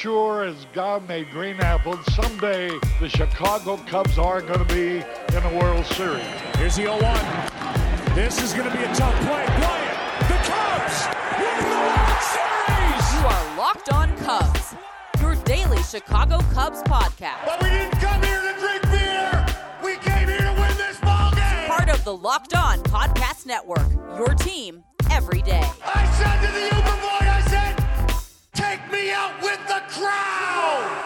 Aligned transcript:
sure 0.00 0.44
as 0.44 0.66
God 0.72 1.06
made 1.06 1.30
green 1.30 1.60
apples, 1.60 1.98
someday 2.14 2.70
the 3.00 3.08
Chicago 3.10 3.76
Cubs 3.86 4.16
are 4.16 4.40
going 4.40 4.66
to 4.66 4.74
be 4.74 5.04
in 5.36 5.42
a 5.44 5.58
World 5.58 5.84
Series. 5.84 6.24
Here's 6.56 6.76
the 6.76 6.84
0 6.84 7.02
1. 7.02 8.14
This 8.14 8.42
is 8.42 8.54
going 8.54 8.70
to 8.70 8.74
be 8.74 8.82
a 8.82 8.94
tough 8.94 9.14
play. 9.26 9.44
Bryant, 9.44 9.98
the 10.24 10.38
Cubs 10.48 11.04
win 11.36 11.54
the 11.60 11.76
World 11.84 12.16
Series! 12.32 13.12
You 13.12 13.26
are 13.26 13.58
Locked 13.58 13.92
On 13.92 14.16
Cubs, 14.16 14.74
your 15.20 15.34
daily 15.44 15.82
Chicago 15.82 16.38
Cubs 16.54 16.82
podcast. 16.84 17.44
But 17.44 17.62
we 17.62 17.68
didn't 17.68 17.98
come 18.00 18.22
here 18.22 18.40
to 18.40 18.58
drink 18.58 18.82
beer! 18.84 19.46
We 19.84 19.96
came 19.96 20.28
here 20.28 20.38
to 20.38 20.60
win 20.62 20.78
this 20.78 20.98
ball 21.00 21.30
game! 21.32 21.68
Part 21.68 21.90
of 21.90 22.02
the 22.04 22.16
Locked 22.16 22.56
On 22.56 22.78
Podcast 22.84 23.44
Network, 23.44 23.90
your 24.16 24.34
team 24.34 24.82
every 25.10 25.42
day. 25.42 25.62
I 25.84 26.06
said 26.16 26.40
to 26.46 26.52
the 26.54 26.64
Uber 26.74 26.96
boy, 27.02 27.20
I 27.20 27.42
said, 27.50 27.79
me 28.90 29.10
out 29.12 29.40
with 29.42 29.60
the 29.68 29.82
crowd! 29.88 30.96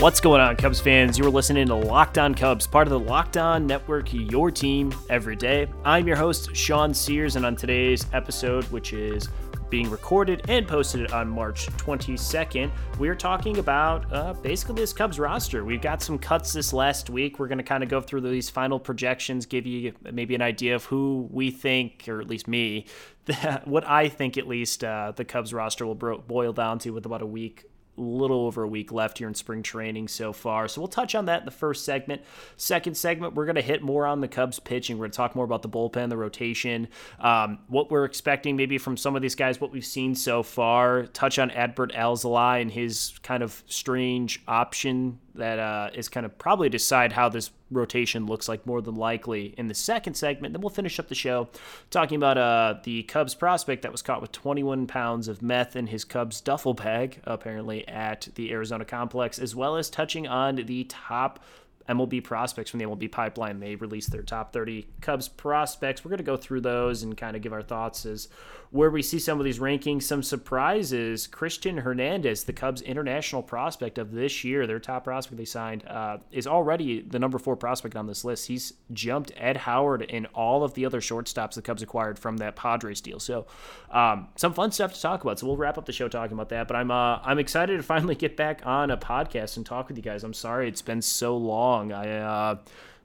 What's 0.00 0.20
going 0.20 0.40
on, 0.40 0.56
Cubs 0.56 0.80
fans? 0.80 1.16
You 1.16 1.24
are 1.26 1.30
listening 1.30 1.68
to 1.68 1.76
Locked 1.76 2.18
On 2.18 2.34
Cubs, 2.34 2.66
part 2.66 2.88
of 2.88 2.90
the 2.90 2.98
Locked 2.98 3.36
On 3.36 3.68
Network, 3.68 4.12
your 4.12 4.50
team 4.50 4.92
every 5.08 5.36
day. 5.36 5.68
I'm 5.84 6.08
your 6.08 6.16
host, 6.16 6.56
Sean 6.56 6.92
Sears, 6.92 7.36
and 7.36 7.46
on 7.46 7.54
today's 7.54 8.06
episode, 8.12 8.64
which 8.64 8.92
is 8.92 9.28
being 9.72 9.88
recorded 9.88 10.42
and 10.48 10.68
posted 10.68 11.10
on 11.12 11.26
March 11.26 11.66
22nd, 11.78 12.70
we 12.98 13.08
are 13.08 13.14
talking 13.14 13.56
about 13.56 14.04
uh, 14.12 14.34
basically 14.34 14.74
this 14.74 14.92
Cubs 14.92 15.18
roster. 15.18 15.64
We've 15.64 15.80
got 15.80 16.02
some 16.02 16.18
cuts 16.18 16.52
this 16.52 16.74
last 16.74 17.08
week. 17.08 17.38
We're 17.38 17.48
going 17.48 17.56
to 17.56 17.64
kind 17.64 17.82
of 17.82 17.88
go 17.88 18.02
through 18.02 18.20
these 18.20 18.50
final 18.50 18.78
projections, 18.78 19.46
give 19.46 19.66
you 19.66 19.94
maybe 20.12 20.34
an 20.34 20.42
idea 20.42 20.74
of 20.74 20.84
who 20.84 21.26
we 21.30 21.50
think, 21.50 22.06
or 22.06 22.20
at 22.20 22.28
least 22.28 22.46
me, 22.46 22.84
what 23.64 23.88
I 23.88 24.10
think 24.10 24.36
at 24.36 24.46
least 24.46 24.84
uh, 24.84 25.14
the 25.16 25.24
Cubs 25.24 25.54
roster 25.54 25.86
will 25.86 25.94
boil 25.94 26.52
down 26.52 26.78
to 26.80 26.90
with 26.90 27.06
about 27.06 27.22
a 27.22 27.26
week 27.26 27.64
little 27.96 28.46
over 28.46 28.62
a 28.62 28.68
week 28.68 28.90
left 28.92 29.18
here 29.18 29.28
in 29.28 29.34
spring 29.34 29.62
training 29.62 30.08
so 30.08 30.32
far. 30.32 30.68
So 30.68 30.80
we'll 30.80 30.88
touch 30.88 31.14
on 31.14 31.26
that 31.26 31.40
in 31.40 31.44
the 31.44 31.50
first 31.50 31.84
segment. 31.84 32.22
Second 32.56 32.96
segment, 32.96 33.34
we're 33.34 33.44
going 33.44 33.56
to 33.56 33.62
hit 33.62 33.82
more 33.82 34.06
on 34.06 34.20
the 34.20 34.28
Cubs 34.28 34.58
pitching. 34.58 34.96
We're 34.96 35.04
going 35.04 35.12
to 35.12 35.16
talk 35.16 35.36
more 35.36 35.44
about 35.44 35.62
the 35.62 35.68
bullpen, 35.68 36.08
the 36.08 36.16
rotation, 36.16 36.88
um, 37.20 37.58
what 37.68 37.90
we're 37.90 38.04
expecting 38.04 38.56
maybe 38.56 38.78
from 38.78 38.96
some 38.96 39.14
of 39.14 39.22
these 39.22 39.34
guys, 39.34 39.60
what 39.60 39.72
we've 39.72 39.84
seen 39.84 40.14
so 40.14 40.42
far. 40.42 41.04
Touch 41.06 41.38
on 41.38 41.50
Adbert 41.50 41.92
Alzolay 41.94 42.62
and 42.62 42.70
his 42.70 43.18
kind 43.22 43.42
of 43.42 43.62
strange 43.66 44.42
option 44.48 45.18
that 45.34 45.58
uh, 45.58 45.90
is 45.94 46.08
kind 46.08 46.26
of 46.26 46.36
probably 46.38 46.68
decide 46.68 47.12
how 47.12 47.28
this 47.28 47.50
rotation 47.70 48.26
looks 48.26 48.48
like 48.48 48.66
more 48.66 48.82
than 48.82 48.94
likely 48.94 49.54
in 49.56 49.68
the 49.68 49.74
second 49.74 50.14
segment. 50.14 50.52
Then 50.52 50.60
we'll 50.60 50.70
finish 50.70 50.98
up 50.98 51.08
the 51.08 51.14
show 51.14 51.48
talking 51.90 52.16
about 52.16 52.38
uh, 52.38 52.80
the 52.84 53.02
Cubs 53.04 53.34
prospect 53.34 53.82
that 53.82 53.92
was 53.92 54.02
caught 54.02 54.20
with 54.20 54.32
21 54.32 54.86
pounds 54.86 55.28
of 55.28 55.42
meth 55.42 55.74
in 55.76 55.86
his 55.86 56.04
Cubs 56.04 56.40
duffel 56.40 56.74
bag, 56.74 57.20
apparently 57.24 57.86
at 57.88 58.28
the 58.34 58.52
Arizona 58.52 58.84
complex, 58.84 59.38
as 59.38 59.54
well 59.54 59.76
as 59.76 59.88
touching 59.88 60.26
on 60.26 60.56
the 60.56 60.84
top 60.84 61.40
MLB 61.88 62.22
prospects 62.22 62.70
from 62.70 62.78
the 62.78 62.86
MLB 62.86 63.10
pipeline. 63.10 63.60
They 63.60 63.74
released 63.74 64.12
their 64.12 64.22
top 64.22 64.52
30 64.52 64.86
Cubs 65.00 65.28
prospects. 65.28 66.04
We're 66.04 66.10
going 66.10 66.18
to 66.18 66.24
go 66.24 66.36
through 66.36 66.60
those 66.60 67.02
and 67.02 67.16
kind 67.16 67.36
of 67.36 67.42
give 67.42 67.52
our 67.52 67.62
thoughts 67.62 68.06
as 68.06 68.28
where 68.72 68.90
we 68.90 69.02
see 69.02 69.18
some 69.18 69.38
of 69.38 69.44
these 69.44 69.58
rankings. 69.58 70.02
Some 70.02 70.22
surprises. 70.22 71.26
Christian 71.26 71.76
Hernandez, 71.76 72.44
the 72.44 72.54
Cubs 72.54 72.80
international 72.80 73.42
prospect 73.42 73.98
of 73.98 74.12
this 74.12 74.44
year, 74.44 74.66
their 74.66 74.80
top 74.80 75.04
prospect 75.04 75.36
they 75.36 75.44
signed, 75.44 75.86
uh, 75.86 76.18
is 76.30 76.46
already 76.46 77.02
the 77.02 77.18
number 77.18 77.38
four 77.38 77.54
prospect 77.54 77.96
on 77.96 78.06
this 78.06 78.24
list. 78.24 78.48
He's 78.48 78.72
jumped 78.92 79.30
Ed 79.36 79.58
Howard 79.58 80.06
and 80.08 80.26
all 80.34 80.64
of 80.64 80.72
the 80.72 80.86
other 80.86 81.02
shortstops 81.02 81.54
the 81.54 81.62
Cubs 81.62 81.82
acquired 81.82 82.18
from 82.18 82.38
that 82.38 82.56
Padres 82.56 83.02
deal. 83.02 83.20
So, 83.20 83.46
um, 83.90 84.28
some 84.36 84.54
fun 84.54 84.72
stuff 84.72 84.94
to 84.94 85.00
talk 85.00 85.22
about. 85.22 85.38
So 85.38 85.46
we'll 85.46 85.58
wrap 85.58 85.76
up 85.76 85.84
the 85.84 85.92
show 85.92 86.08
talking 86.08 86.32
about 86.32 86.48
that. 86.48 86.66
But 86.66 86.76
I'm 86.76 86.90
uh, 86.90 87.18
I'm 87.22 87.38
excited 87.38 87.76
to 87.76 87.82
finally 87.82 88.14
get 88.14 88.38
back 88.38 88.62
on 88.64 88.90
a 88.90 88.96
podcast 88.96 89.58
and 89.58 89.66
talk 89.66 89.88
with 89.88 89.98
you 89.98 90.02
guys. 90.02 90.24
I'm 90.24 90.32
sorry 90.32 90.66
it's 90.66 90.82
been 90.82 91.02
so 91.02 91.36
long. 91.36 91.92
I 91.92 92.18
uh, 92.20 92.56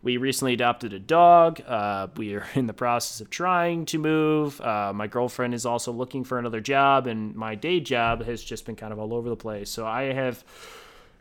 we 0.02 0.18
recently 0.18 0.54
adopted 0.54 0.94
a 0.94 1.00
dog. 1.00 1.62
Uh, 1.62 2.08
we 2.16 2.34
are 2.36 2.46
in 2.56 2.68
the 2.68 2.74
process 2.74 3.22
of 3.22 3.30
trying 3.30 3.86
to 3.88 3.98
move. 3.98 4.60
Uh, 4.62 4.94
my 4.94 5.08
girlfriend 5.08 5.54
is 5.54 5.66
also 5.66 5.92
looking 5.92 6.24
for 6.24 6.40
another 6.40 6.62
job, 6.62 7.08
and 7.08 7.36
my 7.36 7.56
day 7.56 7.80
job 7.80 8.24
has 8.26 8.44
just 8.44 8.66
been 8.66 8.76
kind 8.76 8.94
of 8.94 9.00
all 9.00 9.14
over 9.14 9.30
the 9.30 9.36
place. 9.36 9.70
So 9.70 9.86
I 9.86 10.14
have 10.14 10.44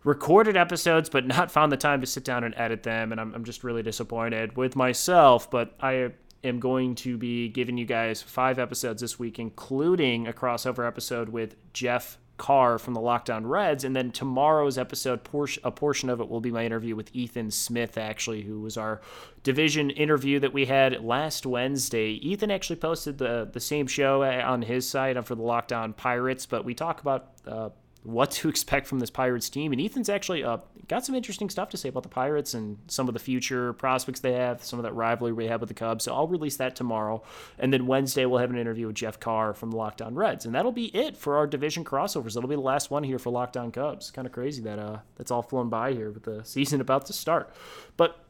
recorded 0.04 0.56
episodes, 0.56 1.08
but 1.08 1.26
not 1.36 1.50
found 1.50 1.72
the 1.72 1.76
time 1.76 2.00
to 2.00 2.06
sit 2.06 2.24
down 2.24 2.44
and 2.44 2.54
edit 2.56 2.82
them. 2.82 3.12
And 3.12 3.20
I'm, 3.20 3.34
I'm 3.34 3.44
just 3.44 3.64
really 3.64 3.82
disappointed 3.82 4.56
with 4.56 4.76
myself. 4.76 5.50
But 5.50 5.74
I 5.80 6.12
am 6.44 6.60
going 6.60 6.94
to 6.96 7.16
be 7.16 7.48
giving 7.48 7.76
you 7.76 7.86
guys 7.86 8.22
five 8.22 8.58
episodes 8.58 9.00
this 9.00 9.18
week, 9.18 9.38
including 9.38 10.26
a 10.26 10.32
crossover 10.32 10.86
episode 10.86 11.28
with 11.28 11.56
Jeff 11.72 12.18
Carr 12.36 12.78
from 12.78 12.94
the 12.94 13.00
Locked 13.00 13.30
On 13.30 13.46
Reds. 13.46 13.84
And 13.84 13.94
then 13.94 14.10
tomorrow's 14.10 14.78
episode, 14.78 15.20
a 15.64 15.70
portion 15.70 16.10
of 16.10 16.20
it 16.20 16.28
will 16.28 16.40
be 16.40 16.50
my 16.50 16.64
interview 16.64 16.94
with 16.94 17.14
Ethan 17.14 17.50
Smith, 17.50 17.96
actually, 17.98 18.42
who 18.42 18.60
was 18.60 18.76
our 18.76 19.00
division 19.42 19.90
interview 19.90 20.40
that 20.40 20.52
we 20.52 20.66
had 20.66 21.04
last 21.04 21.46
Wednesday. 21.46 22.10
Ethan 22.10 22.50
actually 22.50 22.76
posted 22.76 23.18
the, 23.18 23.48
the 23.52 23.60
same 23.60 23.86
show 23.86 24.22
on 24.22 24.62
his 24.62 24.88
site 24.88 25.22
for 25.26 25.34
the 25.34 25.42
Locked 25.42 25.72
On 25.72 25.92
Pirates, 25.92 26.46
but 26.46 26.64
we 26.64 26.74
talk 26.74 27.00
about 27.00 27.28
uh, 27.46 27.70
what 28.06 28.30
to 28.30 28.48
expect 28.48 28.86
from 28.86 29.00
this 29.00 29.10
Pirates 29.10 29.50
team. 29.50 29.72
And 29.72 29.80
Ethan's 29.80 30.08
actually 30.08 30.44
uh, 30.44 30.58
got 30.86 31.04
some 31.04 31.16
interesting 31.16 31.50
stuff 31.50 31.70
to 31.70 31.76
say 31.76 31.88
about 31.88 32.04
the 32.04 32.08
Pirates 32.08 32.54
and 32.54 32.78
some 32.86 33.08
of 33.08 33.14
the 33.14 33.20
future 33.20 33.72
prospects 33.72 34.20
they 34.20 34.32
have, 34.32 34.62
some 34.62 34.78
of 34.78 34.84
that 34.84 34.94
rivalry 34.94 35.32
we 35.32 35.46
have 35.46 35.60
with 35.60 35.68
the 35.68 35.74
Cubs. 35.74 36.04
So 36.04 36.14
I'll 36.14 36.28
release 36.28 36.56
that 36.58 36.76
tomorrow. 36.76 37.22
And 37.58 37.72
then 37.72 37.88
Wednesday, 37.88 38.24
we'll 38.24 38.38
have 38.38 38.50
an 38.50 38.58
interview 38.58 38.86
with 38.86 38.94
Jeff 38.94 39.18
Carr 39.18 39.54
from 39.54 39.72
the 39.72 39.76
Locked 39.76 40.00
On 40.02 40.14
Reds. 40.14 40.46
And 40.46 40.54
that'll 40.54 40.70
be 40.70 40.96
it 40.96 41.16
for 41.16 41.36
our 41.36 41.48
division 41.48 41.84
crossovers. 41.84 42.34
That'll 42.34 42.48
be 42.48 42.54
the 42.54 42.60
last 42.60 42.92
one 42.92 43.02
here 43.02 43.18
for 43.18 43.30
Locked 43.30 43.56
On 43.56 43.72
Cubs. 43.72 44.12
Kind 44.12 44.26
of 44.26 44.32
crazy 44.32 44.62
that 44.62 44.78
uh, 44.78 44.98
that's 45.16 45.32
all 45.32 45.42
flown 45.42 45.68
by 45.68 45.92
here 45.92 46.12
with 46.12 46.22
the 46.22 46.44
season 46.44 46.80
about 46.80 47.06
to 47.06 47.12
start. 47.12 47.52
But 47.96 48.25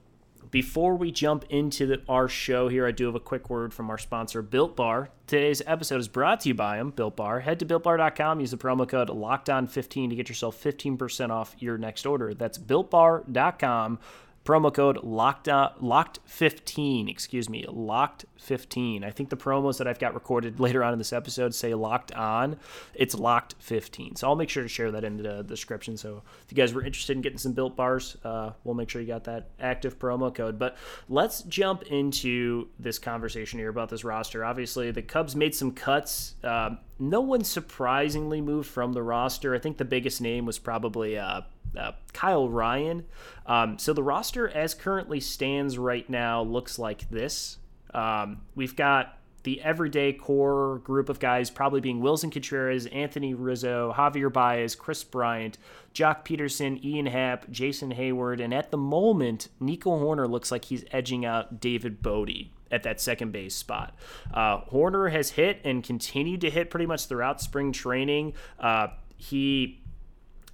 before 0.50 0.96
we 0.96 1.10
jump 1.10 1.44
into 1.50 1.86
the, 1.86 2.02
our 2.08 2.28
show 2.28 2.68
here, 2.68 2.86
I 2.86 2.90
do 2.90 3.06
have 3.06 3.14
a 3.14 3.20
quick 3.20 3.50
word 3.50 3.74
from 3.74 3.90
our 3.90 3.98
sponsor, 3.98 4.42
Built 4.42 4.76
Bar. 4.76 5.10
Today's 5.26 5.62
episode 5.66 6.00
is 6.00 6.08
brought 6.08 6.40
to 6.40 6.48
you 6.48 6.54
by 6.54 6.76
them, 6.76 6.90
Built 6.90 7.16
Bar. 7.16 7.40
Head 7.40 7.58
to 7.60 7.66
builtbar.com, 7.66 8.40
use 8.40 8.50
the 8.50 8.56
promo 8.56 8.88
code 8.88 9.08
LOCKEDON15 9.08 10.10
to 10.10 10.16
get 10.16 10.28
yourself 10.28 10.62
15% 10.62 11.30
off 11.30 11.54
your 11.58 11.78
next 11.78 12.06
order. 12.06 12.34
That's 12.34 12.58
builtbar.com, 12.58 13.98
promo 14.46 14.72
code 14.72 15.02
locked 15.02 15.48
locked 15.80 16.20
15 16.24 17.08
excuse 17.08 17.48
me 17.48 17.64
locked 17.68 18.24
15 18.38 19.04
i 19.04 19.10
think 19.10 19.28
the 19.28 19.36
promos 19.36 19.78
that 19.78 19.86
i've 19.86 19.98
got 19.98 20.14
recorded 20.14 20.60
later 20.66 20.82
on 20.82 20.92
in 20.92 20.98
this 20.98 21.12
episode 21.12 21.54
say 21.54 21.74
locked 21.74 22.12
on. 22.12 22.56
It's 22.94 23.14
locked 23.14 23.54
15 23.58 24.16
so 24.16 24.28
i'll 24.28 24.36
make 24.36 24.48
sure 24.48 24.62
to 24.62 24.68
share 24.68 24.90
that 24.92 25.04
in 25.04 25.16
the 25.18 25.42
description. 25.42 25.96
So 25.96 26.22
if 26.44 26.52
you 26.52 26.56
guys 26.56 26.72
were 26.72 26.84
interested 26.84 27.16
in 27.16 27.22
getting 27.22 27.38
some 27.38 27.52
built 27.52 27.76
bars 27.76 28.16
uh, 28.24 28.52
we'll 28.64 28.74
make 28.74 28.88
sure 28.88 29.00
you 29.00 29.08
got 29.08 29.24
that 29.24 29.48
active 29.60 29.98
promo 29.98 30.34
code. 30.34 30.58
But 30.58 30.76
let's 31.08 31.42
jump 31.42 31.82
into 31.84 32.68
this 32.78 32.98
conversation 32.98 33.58
here 33.58 33.68
about 33.68 33.88
this 33.88 34.04
roster. 34.04 34.44
Obviously 34.44 34.90
the 34.90 35.02
cubs 35.02 35.34
made 35.34 35.54
some 35.54 35.72
cuts. 35.72 36.36
Um, 36.42 36.78
no 36.98 37.20
one 37.20 37.44
surprisingly 37.44 38.40
moved 38.40 38.68
from 38.68 38.92
the 38.92 39.02
roster. 39.02 39.54
I 39.54 39.58
think 39.58 39.78
the 39.78 39.84
biggest 39.84 40.20
name 40.20 40.46
was 40.46 40.58
probably 40.58 41.18
uh, 41.18 41.42
uh, 41.76 41.92
Kyle 42.12 42.48
Ryan. 42.48 43.04
Um, 43.46 43.78
so 43.78 43.92
the 43.92 44.02
roster, 44.02 44.48
as 44.48 44.74
currently 44.74 45.20
stands 45.20 45.78
right 45.78 46.08
now, 46.08 46.42
looks 46.42 46.78
like 46.78 47.08
this. 47.10 47.58
Um, 47.94 48.42
we've 48.54 48.76
got 48.76 49.18
the 49.46 49.62
everyday 49.62 50.12
core 50.12 50.80
group 50.82 51.08
of 51.08 51.20
guys 51.20 51.50
probably 51.50 51.80
being 51.80 52.00
Willson 52.00 52.32
Contreras, 52.32 52.86
Anthony 52.86 53.32
Rizzo, 53.32 53.94
Javier 53.96 54.30
Baez, 54.30 54.74
Kris 54.74 55.04
Bryant, 55.04 55.56
Joc 55.94 56.24
Pederson, 56.24 56.84
Ian 56.84 57.06
Happ, 57.06 57.48
Jason 57.48 57.94
Heyward, 57.94 58.42
and 58.42 58.52
at 58.52 58.72
the 58.72 58.76
moment, 58.76 59.48
Nico 59.60 59.90
Hoerner 59.90 60.28
looks 60.28 60.50
like 60.50 60.64
he's 60.64 60.84
edging 60.90 61.24
out 61.24 61.60
David 61.60 62.02
Bote 62.02 62.48
at 62.72 62.82
that 62.82 63.00
second 63.00 63.30
base 63.30 63.54
spot. 63.54 63.94
Uh, 64.34 64.62
Hoerner 64.62 65.12
has 65.12 65.30
hit 65.30 65.60
and 65.62 65.84
continued 65.84 66.40
to 66.40 66.50
hit 66.50 66.68
pretty 66.68 66.86
much 66.86 67.06
throughout 67.06 67.40
spring 67.40 67.70
training. 67.70 68.34
Uh, 68.58 68.88
he 69.16 69.80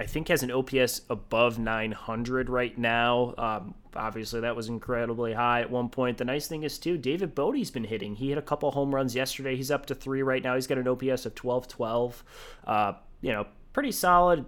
I 0.02 0.06
think 0.06 0.26
has 0.28 0.42
an 0.42 0.50
OPS 0.50 1.02
above 1.10 1.60
900 1.60 2.50
right 2.50 2.76
now. 2.76 3.34
Um, 3.38 3.74
obviously, 3.94 4.40
that 4.40 4.56
was 4.56 4.68
incredibly 4.68 5.32
high 5.32 5.60
at 5.60 5.70
one 5.70 5.90
point. 5.90 6.18
The 6.18 6.24
nice 6.24 6.48
thing 6.48 6.64
is 6.64 6.76
too, 6.76 6.98
David 6.98 7.36
Bote's 7.36 7.70
been 7.70 7.84
hitting. 7.84 8.16
He 8.16 8.30
hit 8.30 8.36
a 8.36 8.42
couple 8.42 8.68
home 8.72 8.92
runs 8.92 9.14
yesterday. 9.14 9.54
He's 9.54 9.70
up 9.70 9.86
to 9.86 9.94
three 9.94 10.22
right 10.22 10.42
now. 10.42 10.56
He's 10.56 10.66
got 10.66 10.78
an 10.78 10.88
OPS 10.88 11.24
of 11.24 11.38
1212. 11.38 12.24
Uh, 12.66 12.94
you 13.20 13.30
know, 13.30 13.46
pretty 13.72 13.92
solid 13.92 14.44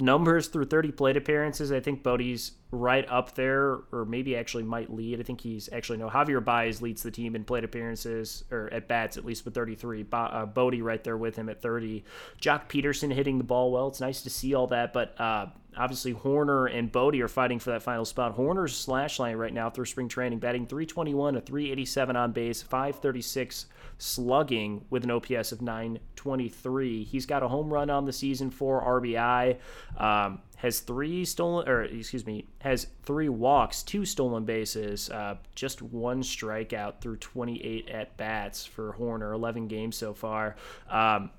numbers 0.00 0.48
through 0.48 0.66
30 0.66 0.92
plate 0.92 1.16
appearances. 1.16 1.72
I 1.72 1.80
think 1.80 2.02
Bote's 2.02 2.52
right 2.70 3.06
up 3.08 3.34
there, 3.34 3.78
or 3.92 4.04
maybe 4.06 4.36
actually 4.36 4.62
might 4.62 4.92
lead. 4.92 5.20
I 5.20 5.22
think 5.22 5.40
he's 5.40 5.68
actually 5.72 5.98
no. 5.98 6.08
Javier 6.08 6.44
Baez 6.44 6.80
leads 6.80 7.02
the 7.02 7.10
team 7.10 7.34
in 7.34 7.44
plate 7.44 7.64
appearances 7.64 8.44
or 8.50 8.68
at 8.72 8.88
bats 8.88 9.16
at 9.16 9.24
least 9.24 9.44
with 9.44 9.54
33. 9.54 10.04
Bo- 10.04 10.16
uh, 10.16 10.46
Bote 10.46 10.80
right 10.80 11.02
there 11.02 11.16
with 11.16 11.36
him 11.36 11.48
at 11.48 11.62
30. 11.62 12.04
Joc 12.40 12.68
Pederson 12.68 13.12
hitting 13.12 13.38
the 13.38 13.44
ball 13.44 13.72
well. 13.72 13.88
It's 13.88 14.00
nice 14.00 14.22
to 14.22 14.30
see 14.30 14.54
all 14.54 14.66
that, 14.68 14.92
but 14.92 15.20
uh, 15.20 15.46
obviously, 15.76 16.14
Hoerner 16.14 16.72
and 16.72 16.90
Bote 16.90 17.16
are 17.16 17.28
fighting 17.28 17.58
for 17.58 17.70
that 17.70 17.82
final 17.82 18.04
spot. 18.04 18.36
Hoerner's 18.36 18.76
slash 18.76 19.18
line 19.18 19.36
right 19.36 19.52
now 19.52 19.70
through 19.70 19.86
spring 19.86 20.08
training, 20.08 20.38
batting 20.38 20.66
321 20.66 21.34
to 21.34 21.40
387 21.40 22.16
on 22.16 22.32
base, 22.32 22.62
536 22.62 23.66
slugging 23.98 24.84
with 24.90 25.04
an 25.04 25.10
OPS 25.10 25.52
of 25.52 25.62
923. 25.62 27.04
He's 27.04 27.26
got 27.26 27.42
a 27.42 27.48
home 27.48 27.72
run 27.72 27.90
on 27.90 28.04
the 28.04 28.12
season 28.12 28.50
for 28.50 28.82
RBI. 28.82 29.58
Um, 29.96 30.40
has 30.56 30.80
three 30.80 31.24
stolen, 31.24 31.68
or 31.68 31.84
excuse 31.84 32.26
me, 32.26 32.46
has 32.60 32.86
three 33.02 33.28
walks, 33.30 33.82
two 33.82 34.04
stolen 34.04 34.44
bases, 34.44 35.08
uh, 35.10 35.36
just 35.54 35.80
one 35.80 36.22
strikeout 36.22 37.00
through 37.00 37.16
28 37.16 37.88
at 37.88 38.16
bats 38.16 38.66
for 38.66 38.94
Hoerner, 38.98 39.32
11 39.32 39.68
games 39.68 39.96
so 39.96 40.12
far. 40.12 40.56
Um, 40.90 41.30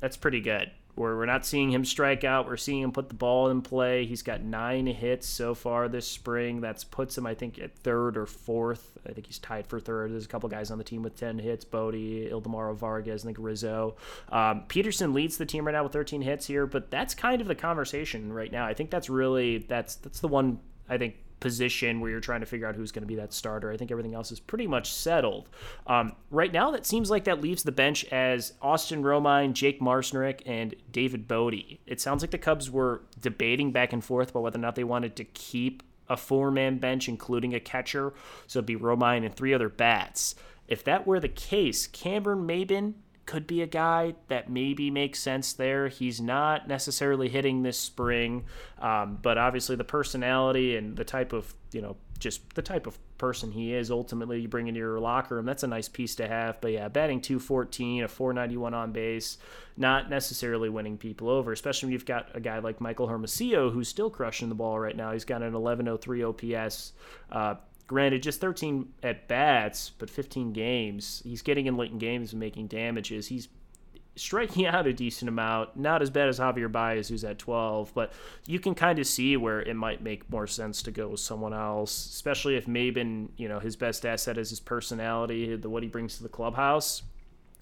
that's 0.00 0.16
pretty 0.16 0.40
good 0.40 0.70
where 0.94 1.16
we're 1.16 1.26
not 1.26 1.46
seeing 1.46 1.70
him 1.70 1.84
strike 1.84 2.22
out. 2.22 2.46
We're 2.46 2.56
seeing 2.58 2.82
him 2.82 2.92
put 2.92 3.08
the 3.08 3.14
ball 3.14 3.48
in 3.48 3.62
play. 3.62 4.04
He's 4.04 4.22
got 4.22 4.42
nine 4.42 4.86
hits 4.86 5.26
so 5.26 5.54
far 5.54 5.88
this 5.88 6.06
spring. 6.06 6.60
That's 6.60 6.84
puts 6.84 7.16
him, 7.16 7.26
I 7.26 7.34
think, 7.34 7.58
at 7.58 7.74
third 7.78 8.16
or 8.16 8.26
fourth. 8.26 8.98
I 9.08 9.12
think 9.12 9.26
he's 9.26 9.38
tied 9.38 9.66
for 9.66 9.80
third. 9.80 10.12
There's 10.12 10.26
a 10.26 10.28
couple 10.28 10.48
guys 10.50 10.70
on 10.70 10.78
the 10.78 10.84
team 10.84 11.02
with 11.02 11.16
10 11.16 11.38
hits 11.38 11.64
Bote, 11.64 11.94
Ildemaro 11.94 12.76
Vargas, 12.76 13.24
I 13.24 13.26
think 13.26 13.38
Rizzo. 13.40 13.96
Um, 14.30 14.64
Pederson 14.68 15.14
leads 15.14 15.38
the 15.38 15.46
team 15.46 15.66
right 15.66 15.72
now 15.72 15.82
with 15.82 15.92
13 15.92 16.20
hits 16.20 16.46
here, 16.46 16.66
but 16.66 16.90
that's 16.90 17.14
kind 17.14 17.40
of 17.40 17.48
the 17.48 17.54
conversation 17.54 18.32
right 18.32 18.52
now. 18.52 18.66
I 18.66 18.74
think 18.74 18.90
that's 18.90 19.08
really 19.08 19.58
that's 19.58 19.96
that's 19.96 20.20
the 20.20 20.28
one 20.28 20.60
I 20.88 20.98
think 20.98 21.16
position 21.42 22.00
where 22.00 22.08
you're 22.08 22.20
trying 22.20 22.38
to 22.38 22.46
figure 22.46 22.68
out 22.68 22.76
who's 22.76 22.92
going 22.92 23.02
to 23.02 23.08
be 23.08 23.16
that 23.16 23.32
starter. 23.32 23.72
I 23.72 23.76
think 23.76 23.90
everything 23.90 24.14
else 24.14 24.30
is 24.30 24.38
pretty 24.38 24.68
much 24.68 24.92
settled. 24.92 25.48
Um, 25.88 26.12
right 26.30 26.52
now, 26.52 26.70
that 26.70 26.86
seems 26.86 27.10
like 27.10 27.24
that 27.24 27.40
leaves 27.40 27.64
the 27.64 27.72
bench 27.72 28.04
as 28.06 28.52
Austin 28.62 29.02
Romine, 29.02 29.52
Jake 29.52 29.80
Marisnick, 29.80 30.42
and 30.46 30.76
David 30.92 31.26
Bote. 31.26 31.80
It 31.84 32.00
sounds 32.00 32.22
like 32.22 32.30
the 32.30 32.38
Cubs 32.38 32.70
were 32.70 33.02
debating 33.20 33.72
back 33.72 33.92
and 33.92 34.04
forth 34.04 34.30
about 34.30 34.44
whether 34.44 34.58
or 34.58 34.62
not 34.62 34.76
they 34.76 34.84
wanted 34.84 35.16
to 35.16 35.24
keep 35.24 35.82
a 36.08 36.16
four 36.16 36.52
man 36.52 36.78
bench, 36.78 37.08
including 37.08 37.54
a 37.54 37.60
catcher. 37.60 38.14
So 38.46 38.60
it'd 38.60 38.66
be 38.66 38.76
Romine 38.76 39.26
and 39.26 39.34
three 39.34 39.52
other 39.52 39.68
bats. 39.68 40.36
If 40.68 40.84
that 40.84 41.08
were 41.08 41.18
the 41.18 41.28
case, 41.28 41.88
Cameron 41.88 42.46
Maybin 42.46 42.94
could 43.26 43.46
be 43.46 43.62
a 43.62 43.66
guy 43.66 44.14
that 44.28 44.50
maybe 44.50 44.90
makes 44.90 45.20
sense 45.20 45.52
there. 45.52 45.88
He's 45.88 46.20
not 46.20 46.68
necessarily 46.68 47.28
hitting 47.28 47.62
this 47.62 47.78
spring, 47.78 48.44
um, 48.80 49.18
but 49.22 49.38
obviously 49.38 49.76
the 49.76 49.84
personality 49.84 50.76
and 50.76 50.96
the 50.96 51.04
type 51.04 51.32
of 51.32 51.54
you 51.72 51.80
know 51.80 51.96
just 52.18 52.54
the 52.54 52.62
type 52.62 52.86
of 52.86 52.96
person 53.18 53.50
he 53.50 53.74
is 53.74 53.90
ultimately 53.90 54.40
you 54.40 54.48
bring 54.48 54.68
into 54.68 54.78
your 54.78 55.00
locker 55.00 55.34
room 55.36 55.44
that's 55.44 55.64
a 55.64 55.66
nice 55.66 55.88
piece 55.88 56.14
to 56.14 56.28
have 56.28 56.60
but 56.60 56.70
yeah 56.70 56.86
batting 56.88 57.20
214 57.20 58.04
a 58.04 58.08
491 58.08 58.74
on 58.74 58.92
base 58.92 59.38
not 59.76 60.08
necessarily 60.08 60.68
winning 60.68 60.96
people 60.96 61.28
over 61.28 61.52
especially 61.52 61.88
when 61.88 61.92
you've 61.92 62.06
got 62.06 62.28
a 62.34 62.40
guy 62.40 62.58
like 62.60 62.80
michael 62.80 63.08
hermosillo 63.08 63.70
who's 63.70 63.88
still 63.88 64.08
crushing 64.08 64.48
the 64.48 64.54
ball 64.54 64.78
right 64.78 64.96
now 64.96 65.12
he's 65.12 65.24
got 65.24 65.42
an 65.42 65.52
1103 65.52 66.22
ops 66.22 66.92
uh, 67.32 67.54
Granted, 67.92 68.22
just 68.22 68.40
13 68.40 68.88
at 69.02 69.28
bats, 69.28 69.90
but 69.98 70.08
15 70.08 70.54
games. 70.54 71.20
He's 71.26 71.42
getting 71.42 71.66
in 71.66 71.76
late 71.76 71.90
in 71.90 71.98
games 71.98 72.32
and 72.32 72.40
making 72.40 72.68
damages. 72.68 73.26
He's 73.26 73.48
striking 74.16 74.64
out 74.64 74.86
a 74.86 74.94
decent 74.94 75.28
amount. 75.28 75.76
Not 75.76 76.00
as 76.00 76.08
bad 76.08 76.30
as 76.30 76.38
Javier 76.38 76.72
Baez, 76.72 77.08
who's 77.08 77.22
at 77.22 77.38
12, 77.38 77.92
but 77.92 78.14
you 78.46 78.58
can 78.58 78.74
kind 78.74 78.98
of 78.98 79.06
see 79.06 79.36
where 79.36 79.60
it 79.60 79.76
might 79.76 80.02
make 80.02 80.30
more 80.30 80.46
sense 80.46 80.80
to 80.84 80.90
go 80.90 81.08
with 81.08 81.20
someone 81.20 81.52
else, 81.52 82.06
especially 82.14 82.56
if 82.56 82.64
Maybin, 82.64 83.28
you 83.36 83.46
know, 83.46 83.58
his 83.58 83.76
best 83.76 84.06
asset 84.06 84.38
is 84.38 84.48
his 84.48 84.60
personality, 84.60 85.54
the 85.54 85.68
what 85.68 85.82
he 85.82 85.88
brings 85.90 86.16
to 86.16 86.22
the 86.22 86.30
clubhouse. 86.30 87.02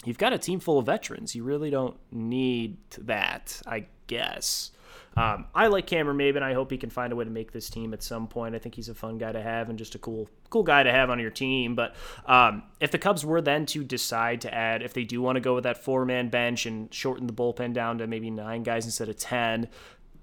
You've 0.05 0.17
got 0.17 0.31
a 0.31 0.37
team 0.37 0.61
full 0.61 0.79
of 0.79 0.85
veterans. 0.85 1.35
You 1.35 1.43
really 1.43 1.69
don't 1.69 1.97
need 2.09 2.77
that, 2.99 3.61
I 3.67 3.87
guess. 4.07 4.71
Um, 5.17 5.45
I 5.53 5.67
like 5.67 5.87
Cameron 5.87 6.17
Maybin. 6.17 6.41
I 6.41 6.53
hope 6.53 6.71
he 6.71 6.77
can 6.77 6.89
find 6.89 7.11
a 7.11 7.15
way 7.15 7.25
to 7.25 7.29
make 7.29 7.51
this 7.51 7.69
team 7.69 7.93
at 7.93 8.01
some 8.01 8.27
point. 8.27 8.55
I 8.55 8.59
think 8.59 8.75
he's 8.75 8.89
a 8.89 8.95
fun 8.95 9.17
guy 9.17 9.31
to 9.31 9.41
have 9.41 9.69
and 9.69 9.77
just 9.77 9.95
a 9.95 9.99
cool, 9.99 10.29
cool 10.49 10.63
guy 10.63 10.83
to 10.83 10.91
have 10.91 11.09
on 11.09 11.19
your 11.19 11.31
team. 11.31 11.75
But 11.75 11.95
um, 12.25 12.63
if 12.79 12.91
the 12.91 12.97
Cubs 12.97 13.25
were 13.25 13.41
then 13.41 13.65
to 13.67 13.83
decide 13.83 14.41
to 14.41 14.53
add, 14.53 14.81
if 14.81 14.93
they 14.93 15.03
do 15.03 15.21
want 15.21 15.35
to 15.35 15.41
go 15.41 15.55
with 15.55 15.65
that 15.65 15.83
four 15.83 16.05
man 16.05 16.29
bench 16.29 16.65
and 16.65 16.93
shorten 16.93 17.27
the 17.27 17.33
bullpen 17.33 17.73
down 17.73 17.97
to 17.97 18.07
maybe 18.07 18.29
nine 18.29 18.63
guys 18.63 18.85
instead 18.85 19.09
of 19.09 19.17
ten, 19.17 19.67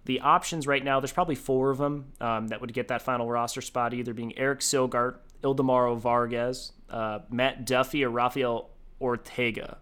the 0.07 0.21
options 0.21 0.67
right 0.67 0.83
now, 0.83 1.01
there's 1.01 1.13
probably 1.13 1.35
four 1.35 1.71
of 1.71 1.77
them 1.77 2.13
um, 2.21 2.49
that 2.49 2.63
would 2.63 2.73
get 2.73 2.89
that 2.89 3.03
final 3.03 3.29
roster 3.29 3.61
spot, 3.61 3.93
either 3.93 4.15
being 4.15 4.37
Eric 4.39 4.61
Sogard, 4.61 5.17
Ildemaro 5.43 5.99
Vargas, 5.99 6.73
uh, 6.89 7.19
Matt 7.31 7.67
Duffy, 7.67 8.05
or 8.05 8.09
Rafael 8.09 8.71
Ortega. 9.03 9.77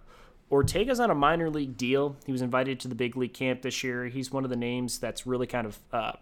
Ortega's 0.49 1.01
on 1.01 1.11
a 1.11 1.15
minor 1.15 1.51
league 1.51 1.77
deal. 1.77 2.17
He 2.25 2.33
was 2.33 2.43
invited 2.43 2.79
to 2.81 2.89
the 2.89 2.95
big 2.95 3.17
league 3.17 3.35
camp 3.35 3.63
this 3.63 3.83
year. 3.83 4.07
He's 4.07 4.31
one 4.31 4.45
of 4.45 4.51
the 4.51 4.57
names 4.57 4.99
that's 4.99 5.27
really 5.27 5.47
kind 5.47 5.67
of, 5.67 5.81
uh, 5.93 6.13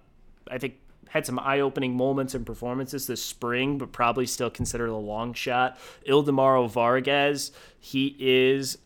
I 0.51 0.59
think, 0.59 0.77
had 1.09 1.27
some 1.27 1.39
eye-opening 1.39 1.97
moments 1.97 2.35
and 2.35 2.45
performances 2.45 3.07
this 3.07 3.23
spring, 3.23 3.79
but 3.79 3.93
probably 3.93 4.27
still 4.27 4.51
considered 4.51 4.89
a 4.89 4.97
long 4.97 5.33
shot. 5.35 5.79
Ildemaro 6.09 6.69
Vargas, 6.69 7.53
he 7.79 8.17
is 8.19 8.79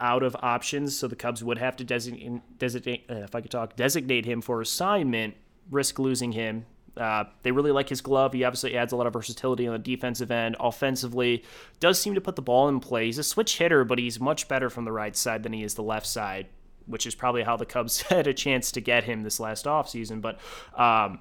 out 0.00 0.22
of 0.22 0.34
options, 0.40 0.98
so 0.98 1.06
the 1.06 1.16
Cubs 1.16 1.44
would 1.44 1.58
have 1.58 1.76
to 1.76 1.84
designate, 1.84 2.58
designate 2.58 3.04
uh, 3.08 3.14
if 3.16 3.34
I 3.34 3.40
could 3.40 3.50
talk, 3.50 3.76
designate 3.76 4.24
him 4.24 4.40
for 4.40 4.60
assignment, 4.60 5.34
risk 5.70 5.98
losing 5.98 6.32
him. 6.32 6.66
Uh, 6.96 7.24
they 7.42 7.52
really 7.52 7.72
like 7.72 7.88
his 7.88 8.00
glove. 8.00 8.32
He 8.32 8.44
obviously 8.44 8.76
adds 8.76 8.92
a 8.92 8.96
lot 8.96 9.06
of 9.06 9.12
versatility 9.12 9.66
on 9.66 9.72
the 9.72 9.78
defensive 9.78 10.30
end. 10.30 10.56
Offensively, 10.58 11.44
does 11.80 12.00
seem 12.00 12.14
to 12.14 12.20
put 12.20 12.36
the 12.36 12.42
ball 12.42 12.68
in 12.68 12.80
play. 12.80 13.06
He's 13.06 13.18
a 13.18 13.22
switch 13.22 13.58
hitter, 13.58 13.84
but 13.84 13.98
he's 13.98 14.18
much 14.18 14.48
better 14.48 14.70
from 14.70 14.84
the 14.84 14.92
right 14.92 15.16
side 15.16 15.42
than 15.42 15.52
he 15.52 15.62
is 15.62 15.74
the 15.74 15.82
left 15.82 16.06
side, 16.06 16.46
which 16.86 17.06
is 17.06 17.14
probably 17.14 17.42
how 17.42 17.56
the 17.56 17.66
Cubs 17.66 18.02
had 18.10 18.26
a 18.26 18.34
chance 18.34 18.72
to 18.72 18.80
get 18.80 19.04
him 19.04 19.22
this 19.22 19.38
last 19.38 19.66
offseason. 19.66 20.20
But, 20.20 20.38
um, 20.78 21.20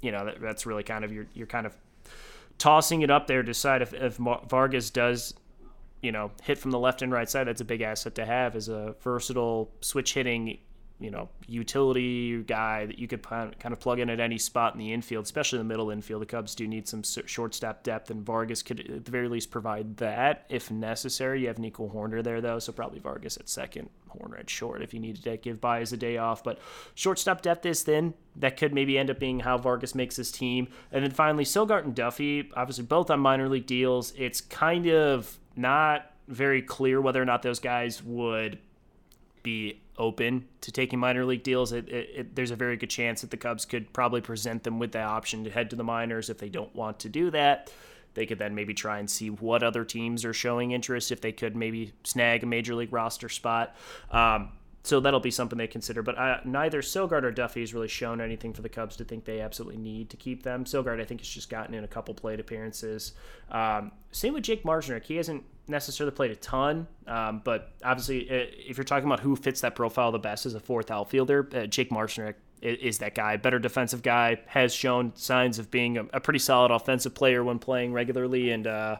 you 0.00 0.12
know, 0.12 0.26
that, 0.26 0.40
that's 0.40 0.66
really 0.66 0.82
kind 0.82 1.04
of 1.04 1.12
you're, 1.12 1.26
you're 1.34 1.46
kind 1.46 1.66
of 1.66 1.74
tossing 2.58 3.02
it 3.02 3.10
up 3.10 3.26
there 3.26 3.42
to 3.42 3.46
decide 3.46 3.82
if, 3.82 3.94
if 3.94 4.16
Vargas 4.16 4.90
does 4.90 5.34
you 6.00 6.12
know, 6.12 6.30
hit 6.42 6.58
from 6.58 6.70
the 6.70 6.78
left 6.78 7.02
and 7.02 7.10
right 7.10 7.28
side, 7.28 7.48
that's 7.48 7.60
a 7.60 7.64
big 7.64 7.80
asset 7.80 8.14
to 8.14 8.24
have 8.24 8.54
as 8.54 8.68
a 8.68 8.94
versatile 9.02 9.70
switch 9.80 10.14
hitting 10.14 10.58
you 11.00 11.10
know 11.10 11.28
utility 11.46 12.42
guy 12.42 12.86
that 12.86 12.98
you 12.98 13.06
could 13.06 13.22
kind 13.22 13.54
of 13.64 13.80
plug 13.80 14.00
in 14.00 14.10
at 14.10 14.20
any 14.20 14.38
spot 14.38 14.74
in 14.74 14.78
the 14.78 14.92
infield, 14.92 15.24
especially 15.24 15.58
the 15.58 15.64
middle 15.64 15.90
infield. 15.90 16.22
The 16.22 16.26
Cubs 16.26 16.54
do 16.54 16.66
need 16.66 16.88
some 16.88 17.02
shortstop 17.02 17.82
depth, 17.82 18.10
and 18.10 18.24
Vargas 18.24 18.62
could 18.62 18.80
at 18.80 19.04
the 19.04 19.10
very 19.10 19.28
least 19.28 19.50
provide 19.50 19.98
that 19.98 20.44
if 20.48 20.70
necessary. 20.70 21.42
You 21.42 21.48
have 21.48 21.58
Nico 21.58 21.88
Hoerner 21.88 22.22
there 22.22 22.40
though, 22.40 22.58
so 22.58 22.72
probably 22.72 22.98
Vargas 22.98 23.36
at 23.36 23.48
second, 23.48 23.90
Hoerner 24.10 24.40
at 24.40 24.50
short 24.50 24.82
if 24.82 24.92
you 24.92 25.00
needed 25.00 25.22
to 25.24 25.36
give 25.36 25.60
Baez 25.60 25.92
a 25.92 25.96
day 25.96 26.16
off. 26.18 26.42
But 26.42 26.58
shortstop 26.94 27.42
depth 27.42 27.64
is 27.64 27.82
thin. 27.82 28.14
That 28.36 28.56
could 28.56 28.74
maybe 28.74 28.98
end 28.98 29.10
up 29.10 29.18
being 29.18 29.40
how 29.40 29.58
Vargas 29.58 29.94
makes 29.94 30.16
his 30.16 30.32
team. 30.32 30.68
And 30.90 31.04
then 31.04 31.12
finally, 31.12 31.44
Sogard 31.44 31.84
and 31.84 31.94
Duffy, 31.94 32.50
obviously 32.54 32.84
both 32.84 33.10
on 33.10 33.20
minor 33.20 33.48
league 33.48 33.66
deals. 33.66 34.12
It's 34.16 34.40
kind 34.40 34.86
of 34.88 35.38
not 35.56 36.10
very 36.26 36.62
clear 36.62 37.00
whether 37.00 37.22
or 37.22 37.24
not 37.24 37.42
those 37.42 37.58
guys 37.58 38.02
would 38.02 38.58
be 39.42 39.80
open 39.98 40.46
to 40.60 40.72
taking 40.72 40.98
minor 40.98 41.24
league 41.24 41.42
deals, 41.42 41.72
it, 41.72 41.88
it, 41.88 42.10
it, 42.14 42.36
there's 42.36 42.50
a 42.50 42.56
very 42.56 42.76
good 42.76 42.90
chance 42.90 43.20
that 43.20 43.30
the 43.30 43.36
Cubs 43.36 43.64
could 43.64 43.92
probably 43.92 44.20
present 44.20 44.62
them 44.62 44.78
with 44.78 44.92
the 44.92 45.02
option 45.02 45.44
to 45.44 45.50
head 45.50 45.70
to 45.70 45.76
the 45.76 45.84
minors. 45.84 46.30
If 46.30 46.38
they 46.38 46.48
don't 46.48 46.74
want 46.74 47.00
to 47.00 47.08
do 47.08 47.30
that, 47.32 47.70
they 48.14 48.26
could 48.26 48.38
then 48.38 48.54
maybe 48.54 48.74
try 48.74 48.98
and 48.98 49.10
see 49.10 49.30
what 49.30 49.62
other 49.62 49.84
teams 49.84 50.24
are 50.24 50.32
showing 50.32 50.72
interest 50.72 51.12
if 51.12 51.20
they 51.20 51.32
could 51.32 51.54
maybe 51.54 51.92
snag 52.04 52.42
a 52.42 52.46
major 52.46 52.74
league 52.74 52.92
roster 52.92 53.28
spot. 53.28 53.76
Um, 54.10 54.52
so 54.84 55.00
that'll 55.00 55.20
be 55.20 55.30
something 55.30 55.58
they 55.58 55.66
consider. 55.66 56.02
But 56.02 56.46
neither 56.46 56.80
Sogard 56.80 57.22
or 57.24 57.30
Duffy 57.30 57.60
has 57.60 57.74
really 57.74 57.88
shown 57.88 58.20
anything 58.20 58.54
for 58.54 58.62
the 58.62 58.68
Cubs 58.68 58.96
to 58.96 59.04
think 59.04 59.24
they 59.24 59.40
absolutely 59.40 59.76
need 59.76 60.08
to 60.10 60.16
keep 60.16 60.42
them. 60.44 60.64
Sogard, 60.64 61.00
I 61.00 61.04
think, 61.04 61.20
has 61.20 61.28
just 61.28 61.50
gotten 61.50 61.74
in 61.74 61.84
a 61.84 61.88
couple 61.88 62.14
plate 62.14 62.40
appearances. 62.40 63.12
Um, 63.50 63.92
same 64.12 64.32
with 64.32 64.44
Jake 64.44 64.64
Marisnick. 64.64 65.04
He 65.04 65.16
hasn't 65.16 65.44
necessarily 65.68 66.14
played 66.14 66.30
a 66.30 66.36
ton, 66.36 66.86
um, 67.06 67.42
but 67.44 67.72
obviously, 67.84 68.28
uh, 68.30 68.46
if 68.66 68.76
you're 68.76 68.84
talking 68.84 69.06
about 69.06 69.20
who 69.20 69.36
fits 69.36 69.60
that 69.62 69.74
profile 69.74 70.12
the 70.12 70.18
best 70.18 70.46
as 70.46 70.54
a 70.54 70.60
fourth 70.60 70.90
outfielder, 70.90 71.48
uh, 71.54 71.66
Jake 71.66 71.90
Marisnick 71.90 72.34
is 72.60 72.98
that 72.98 73.14
guy. 73.14 73.36
Better 73.36 73.58
defensive 73.58 74.02
guy 74.02 74.40
has 74.46 74.74
shown 74.74 75.12
signs 75.14 75.58
of 75.58 75.70
being 75.70 75.96
a, 75.98 76.04
a 76.12 76.20
pretty 76.20 76.40
solid 76.40 76.70
offensive 76.70 77.14
player 77.14 77.44
when 77.44 77.58
playing 77.58 77.92
regularly, 77.92 78.50
and 78.50 78.66
uh, 78.66 78.96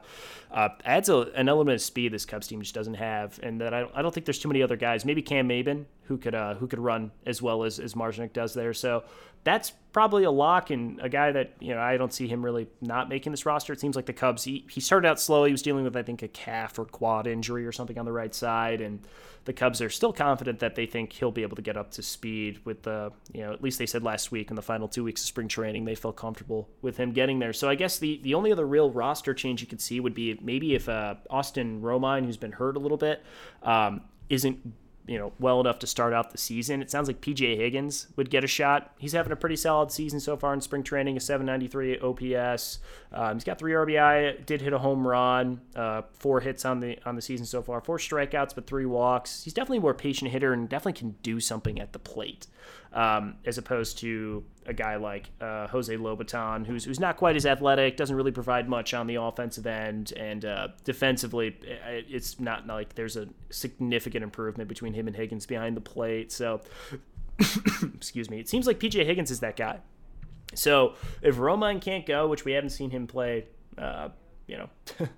uh, 0.50 0.68
adds 0.84 1.08
a, 1.08 1.30
an 1.34 1.48
element 1.48 1.74
of 1.76 1.82
speed 1.82 2.12
this 2.12 2.24
Cubs 2.24 2.46
team 2.46 2.62
just 2.62 2.74
doesn't 2.74 2.94
have. 2.94 3.38
And 3.42 3.60
that 3.60 3.74
I, 3.74 3.86
I 3.94 4.02
don't 4.02 4.14
think 4.14 4.26
there's 4.26 4.38
too 4.38 4.48
many 4.48 4.62
other 4.62 4.76
guys. 4.76 5.04
Maybe 5.04 5.22
Cam 5.22 5.48
Maybin 5.48 5.86
who 6.08 6.16
could 6.16 6.34
uh, 6.34 6.54
who 6.54 6.66
could 6.66 6.78
run 6.78 7.12
as 7.26 7.40
well 7.40 7.64
as 7.64 7.78
as 7.78 7.94
Marisnick 7.94 8.32
does 8.32 8.54
there. 8.54 8.72
So 8.72 9.04
that's 9.44 9.72
probably 9.92 10.24
a 10.24 10.30
lock 10.30 10.70
and 10.70 11.00
a 11.00 11.08
guy 11.08 11.30
that 11.32 11.52
you 11.60 11.74
know 11.74 11.80
I 11.80 11.98
don't 11.98 12.12
see 12.12 12.26
him 12.26 12.42
really 12.42 12.66
not 12.80 13.10
making 13.10 13.30
this 13.30 13.44
roster. 13.44 13.74
It 13.74 13.80
seems 13.80 13.94
like 13.94 14.06
the 14.06 14.14
Cubs. 14.14 14.44
He, 14.44 14.66
he 14.70 14.80
started 14.80 15.06
out 15.06 15.20
slow. 15.20 15.44
He 15.44 15.52
was 15.52 15.60
dealing 15.60 15.84
with 15.84 15.96
I 15.96 16.02
think 16.02 16.22
a 16.22 16.28
calf 16.28 16.78
or 16.78 16.86
quad 16.86 17.26
injury 17.26 17.66
or 17.66 17.72
something 17.72 17.98
on 17.98 18.06
the 18.06 18.12
right 18.12 18.34
side, 18.34 18.80
and 18.80 19.00
the 19.44 19.52
Cubs 19.52 19.82
are 19.82 19.90
still 19.90 20.14
confident 20.14 20.60
that 20.60 20.76
they 20.76 20.86
think 20.86 21.12
he'll 21.12 21.30
be 21.30 21.42
able 21.42 21.56
to 21.56 21.62
get 21.62 21.76
up 21.76 21.90
to 21.92 22.02
speed 22.02 22.60
with 22.64 22.82
the 22.84 23.12
you 23.32 23.42
know 23.42 23.52
at 23.52 23.62
least 23.62 23.78
they 23.78 23.86
said 23.86 24.02
last 24.02 24.32
week 24.32 24.48
in 24.48 24.56
the 24.56 24.62
final 24.62 24.88
two 24.88 25.04
weeks 25.04 25.20
of 25.20 25.26
spring 25.26 25.48
training 25.48 25.84
they 25.84 25.94
felt 25.94 26.16
comfortable 26.16 26.70
with 26.80 26.96
him 26.96 27.12
getting 27.12 27.38
there. 27.38 27.52
So 27.52 27.68
I 27.68 27.74
guess 27.74 27.98
the 27.98 28.18
the 28.22 28.32
only 28.32 28.50
other 28.50 28.66
real 28.66 28.90
roster 28.90 29.34
change 29.34 29.60
you 29.60 29.66
could 29.66 29.82
see 29.82 30.00
would 30.00 30.14
be 30.14 30.38
maybe 30.42 30.74
if 30.74 30.88
uh, 30.88 31.16
Austin 31.28 31.82
Romine, 31.82 32.24
who's 32.24 32.38
been 32.38 32.52
hurt 32.52 32.76
a 32.76 32.80
little 32.80 32.96
bit, 32.96 33.22
um, 33.62 34.00
isn't 34.30 34.72
you 35.08 35.18
know, 35.18 35.32
well 35.40 35.60
enough 35.60 35.78
to 35.78 35.86
start 35.86 36.12
out 36.12 36.30
the 36.30 36.38
season. 36.38 36.82
It 36.82 36.90
sounds 36.90 37.08
like 37.08 37.20
PJ 37.20 37.56
Higgins 37.56 38.08
would 38.16 38.28
get 38.28 38.44
a 38.44 38.46
shot. 38.46 38.92
He's 38.98 39.12
having 39.12 39.32
a 39.32 39.36
pretty 39.36 39.56
solid 39.56 39.90
season 39.90 40.20
so 40.20 40.36
far 40.36 40.52
in 40.52 40.60
spring 40.60 40.82
training, 40.82 41.16
a 41.16 41.20
793 41.20 41.98
OPS. 41.98 42.78
Um, 43.12 43.36
he's 43.36 43.44
got 43.44 43.58
three 43.58 43.72
RBI, 43.72 44.44
did 44.44 44.60
hit 44.60 44.74
a 44.74 44.78
home 44.78 45.06
run, 45.06 45.62
uh, 45.74 46.02
four 46.12 46.40
hits 46.40 46.64
on 46.66 46.80
the 46.80 46.98
on 47.06 47.16
the 47.16 47.22
season 47.22 47.46
so 47.46 47.62
far, 47.62 47.80
four 47.80 47.96
strikeouts, 47.96 48.54
but 48.54 48.66
three 48.66 48.86
walks. 48.86 49.44
He's 49.44 49.54
definitely 49.54 49.80
more 49.80 49.94
patient 49.94 50.30
hitter 50.30 50.52
and 50.52 50.68
definitely 50.68 50.98
can 50.98 51.16
do 51.22 51.40
something 51.40 51.80
at 51.80 51.92
the 51.92 51.98
plate 51.98 52.46
um, 52.92 53.36
as 53.44 53.58
opposed 53.58 53.98
to 53.98 54.44
a 54.66 54.72
guy 54.72 54.96
like 54.96 55.30
uh, 55.40 55.66
Jose 55.68 55.94
Lobaton, 55.94 56.66
who's 56.66 56.84
who's 56.84 57.00
not 57.00 57.16
quite 57.16 57.36
as 57.36 57.46
athletic, 57.46 57.96
doesn't 57.96 58.16
really 58.16 58.32
provide 58.32 58.68
much 58.68 58.94
on 58.94 59.06
the 59.06 59.16
offensive 59.16 59.66
end, 59.66 60.12
and 60.16 60.44
uh, 60.44 60.68
defensively, 60.84 61.56
it's 61.62 62.40
not 62.40 62.66
like 62.66 62.94
there's 62.94 63.16
a 63.16 63.28
significant 63.50 64.24
improvement 64.24 64.68
between 64.68 64.94
him 64.94 65.06
and 65.06 65.16
Higgins 65.16 65.46
behind 65.46 65.76
the 65.76 65.80
plate. 65.80 66.32
So, 66.32 66.60
excuse 67.94 68.30
me, 68.30 68.40
it 68.40 68.48
seems 68.48 68.66
like 68.66 68.78
PJ 68.78 69.04
Higgins 69.04 69.30
is 69.30 69.40
that 69.40 69.56
guy. 69.56 69.80
So 70.54 70.94
if 71.22 71.36
Romine 71.36 71.80
can't 71.80 72.06
go, 72.06 72.26
which 72.26 72.44
we 72.44 72.52
haven't 72.52 72.70
seen 72.70 72.90
him 72.90 73.06
play, 73.06 73.44
uh, 73.76 74.08
you 74.46 74.56
know, 74.56 74.70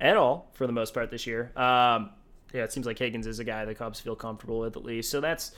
at 0.00 0.16
all 0.16 0.50
for 0.54 0.66
the 0.66 0.72
most 0.72 0.94
part 0.94 1.10
this 1.10 1.26
year, 1.26 1.52
um, 1.56 2.10
yeah, 2.52 2.64
it 2.64 2.72
seems 2.72 2.86
like 2.86 2.98
Higgins 2.98 3.26
is 3.26 3.40
a 3.40 3.44
guy 3.44 3.64
the 3.64 3.74
Cubs 3.74 4.00
feel 4.00 4.16
comfortable 4.16 4.60
with 4.60 4.76
at 4.76 4.84
least. 4.84 5.10
So 5.10 5.20
that's 5.20 5.52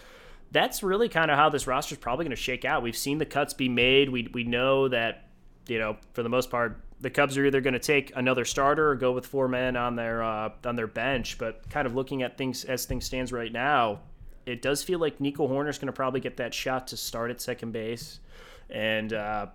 that's 0.52 0.82
really 0.82 1.08
kind 1.08 1.30
of 1.30 1.36
how 1.36 1.48
this 1.48 1.66
roster 1.66 1.94
is 1.94 1.98
probably 1.98 2.24
going 2.24 2.36
to 2.36 2.42
shake 2.42 2.64
out. 2.64 2.82
We've 2.82 2.96
seen 2.96 3.18
the 3.18 3.26
cuts 3.26 3.54
be 3.54 3.68
made. 3.68 4.08
We 4.08 4.28
we 4.32 4.44
know 4.44 4.88
that 4.88 5.28
you 5.68 5.78
know 5.78 5.96
for 6.12 6.22
the 6.22 6.28
most 6.28 6.50
part 6.50 6.80
the 7.00 7.10
Cubs 7.10 7.38
are 7.38 7.46
either 7.46 7.60
going 7.60 7.74
to 7.74 7.80
take 7.80 8.12
another 8.14 8.44
starter 8.44 8.90
or 8.90 8.94
go 8.94 9.12
with 9.12 9.26
four 9.26 9.48
men 9.48 9.76
on 9.76 9.96
their 9.96 10.22
uh, 10.22 10.50
on 10.64 10.76
their 10.76 10.86
bench. 10.86 11.38
But 11.38 11.68
kind 11.70 11.86
of 11.86 11.94
looking 11.94 12.22
at 12.22 12.36
things 12.36 12.64
as 12.64 12.84
things 12.84 13.06
stands 13.06 13.32
right 13.32 13.52
now, 13.52 14.00
it 14.46 14.62
does 14.62 14.82
feel 14.82 14.98
like 14.98 15.20
Nico 15.20 15.48
Hoerner 15.48 15.70
is 15.70 15.78
going 15.78 15.86
to 15.86 15.92
probably 15.92 16.20
get 16.20 16.36
that 16.36 16.52
shot 16.52 16.88
to 16.88 16.96
start 16.96 17.30
at 17.30 17.40
second 17.40 17.72
base, 17.72 18.20
and 18.68 19.12
uh, 19.12 19.46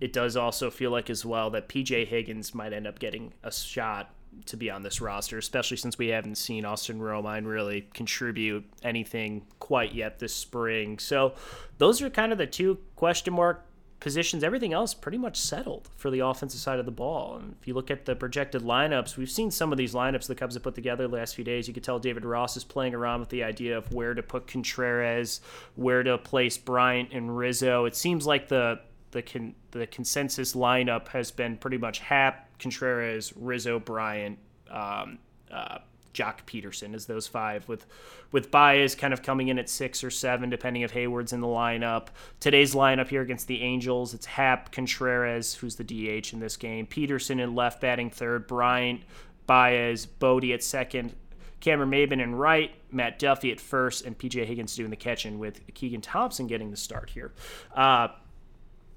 it 0.00 0.12
does 0.12 0.36
also 0.36 0.70
feel 0.70 0.90
like 0.90 1.08
as 1.08 1.24
well 1.24 1.50
that 1.50 1.68
PJ 1.68 2.06
Higgins 2.06 2.54
might 2.54 2.72
end 2.72 2.86
up 2.86 2.98
getting 2.98 3.32
a 3.42 3.52
shot 3.52 4.10
to 4.46 4.56
be 4.56 4.70
on 4.70 4.82
this 4.82 5.00
roster, 5.00 5.38
especially 5.38 5.76
since 5.76 5.98
we 5.98 6.08
haven't 6.08 6.36
seen 6.36 6.64
Austin 6.64 7.00
Romine 7.00 7.46
really 7.46 7.88
contribute 7.94 8.64
anything 8.82 9.46
quite 9.58 9.94
yet 9.94 10.18
this 10.18 10.34
spring. 10.34 10.98
So 10.98 11.34
those 11.78 12.02
are 12.02 12.10
kind 12.10 12.32
of 12.32 12.38
the 12.38 12.46
two 12.46 12.78
question 12.96 13.34
mark 13.34 13.64
positions. 14.00 14.44
Everything 14.44 14.74
else 14.74 14.92
pretty 14.92 15.16
much 15.16 15.38
settled 15.38 15.88
for 15.96 16.10
the 16.10 16.20
offensive 16.20 16.60
side 16.60 16.78
of 16.78 16.84
the 16.84 16.92
ball. 16.92 17.36
And 17.36 17.54
if 17.58 17.66
you 17.66 17.72
look 17.72 17.90
at 17.90 18.04
the 18.04 18.14
projected 18.14 18.62
lineups, 18.62 19.16
we've 19.16 19.30
seen 19.30 19.50
some 19.50 19.72
of 19.72 19.78
these 19.78 19.94
lineups 19.94 20.26
the 20.26 20.34
Cubs 20.34 20.54
have 20.54 20.62
put 20.62 20.74
together 20.74 21.08
the 21.08 21.16
last 21.16 21.34
few 21.34 21.44
days. 21.44 21.66
You 21.66 21.72
could 21.74 21.84
tell 21.84 21.98
David 21.98 22.24
Ross 22.24 22.56
is 22.56 22.64
playing 22.64 22.94
around 22.94 23.20
with 23.20 23.30
the 23.30 23.42
idea 23.42 23.78
of 23.78 23.90
where 23.92 24.12
to 24.12 24.22
put 24.22 24.46
Contreras, 24.46 25.40
where 25.74 26.02
to 26.02 26.18
place 26.18 26.58
Bryant 26.58 27.12
and 27.12 27.34
Rizzo. 27.34 27.86
It 27.86 27.96
seems 27.96 28.26
like 28.26 28.48
the 28.48 28.80
the 29.14 29.22
con- 29.22 29.54
the 29.70 29.86
consensus 29.86 30.54
lineup 30.54 31.08
has 31.08 31.30
been 31.30 31.56
pretty 31.56 31.78
much 31.78 32.00
Happ, 32.00 32.58
Contreras, 32.58 33.32
Rizzo, 33.36 33.78
Bryant, 33.78 34.38
um, 34.70 35.18
uh, 35.50 35.78
Joc 36.12 36.44
Pederson 36.46 36.94
as 36.94 37.06
those 37.06 37.26
five, 37.26 37.66
with 37.68 37.86
with 38.32 38.50
Baez 38.50 38.94
kind 38.94 39.14
of 39.14 39.22
coming 39.22 39.48
in 39.48 39.58
at 39.58 39.70
six 39.70 40.04
or 40.04 40.10
seven, 40.10 40.50
depending 40.50 40.82
if 40.82 40.92
Heyward's 40.92 41.32
in 41.32 41.40
the 41.40 41.46
lineup. 41.46 42.08
Today's 42.40 42.74
lineup 42.74 43.08
here 43.08 43.22
against 43.22 43.46
the 43.46 43.62
Angels, 43.62 44.12
it's 44.12 44.26
Happ, 44.26 44.72
Contreras, 44.72 45.54
who's 45.54 45.76
the 45.76 45.84
DH 45.84 46.32
in 46.32 46.40
this 46.40 46.56
game, 46.56 46.86
Pederson 46.86 47.40
in 47.40 47.54
left, 47.54 47.80
batting 47.80 48.10
third, 48.10 48.46
Bryant, 48.46 49.02
Baez, 49.46 50.06
Bote 50.06 50.44
at 50.44 50.64
second, 50.64 51.14
Cameron 51.60 51.90
Maybin 51.90 52.20
in 52.20 52.34
right, 52.34 52.72
Matt 52.90 53.18
Duffy 53.20 53.52
at 53.52 53.60
first, 53.60 54.04
and 54.04 54.18
PJ 54.18 54.44
Higgins 54.44 54.74
doing 54.74 54.90
the 54.90 54.96
catching 54.96 55.38
with 55.38 55.60
Keegan 55.74 56.00
Thompson 56.00 56.46
getting 56.46 56.70
the 56.70 56.76
start 56.76 57.10
here. 57.10 57.32
Uh, 57.74 58.08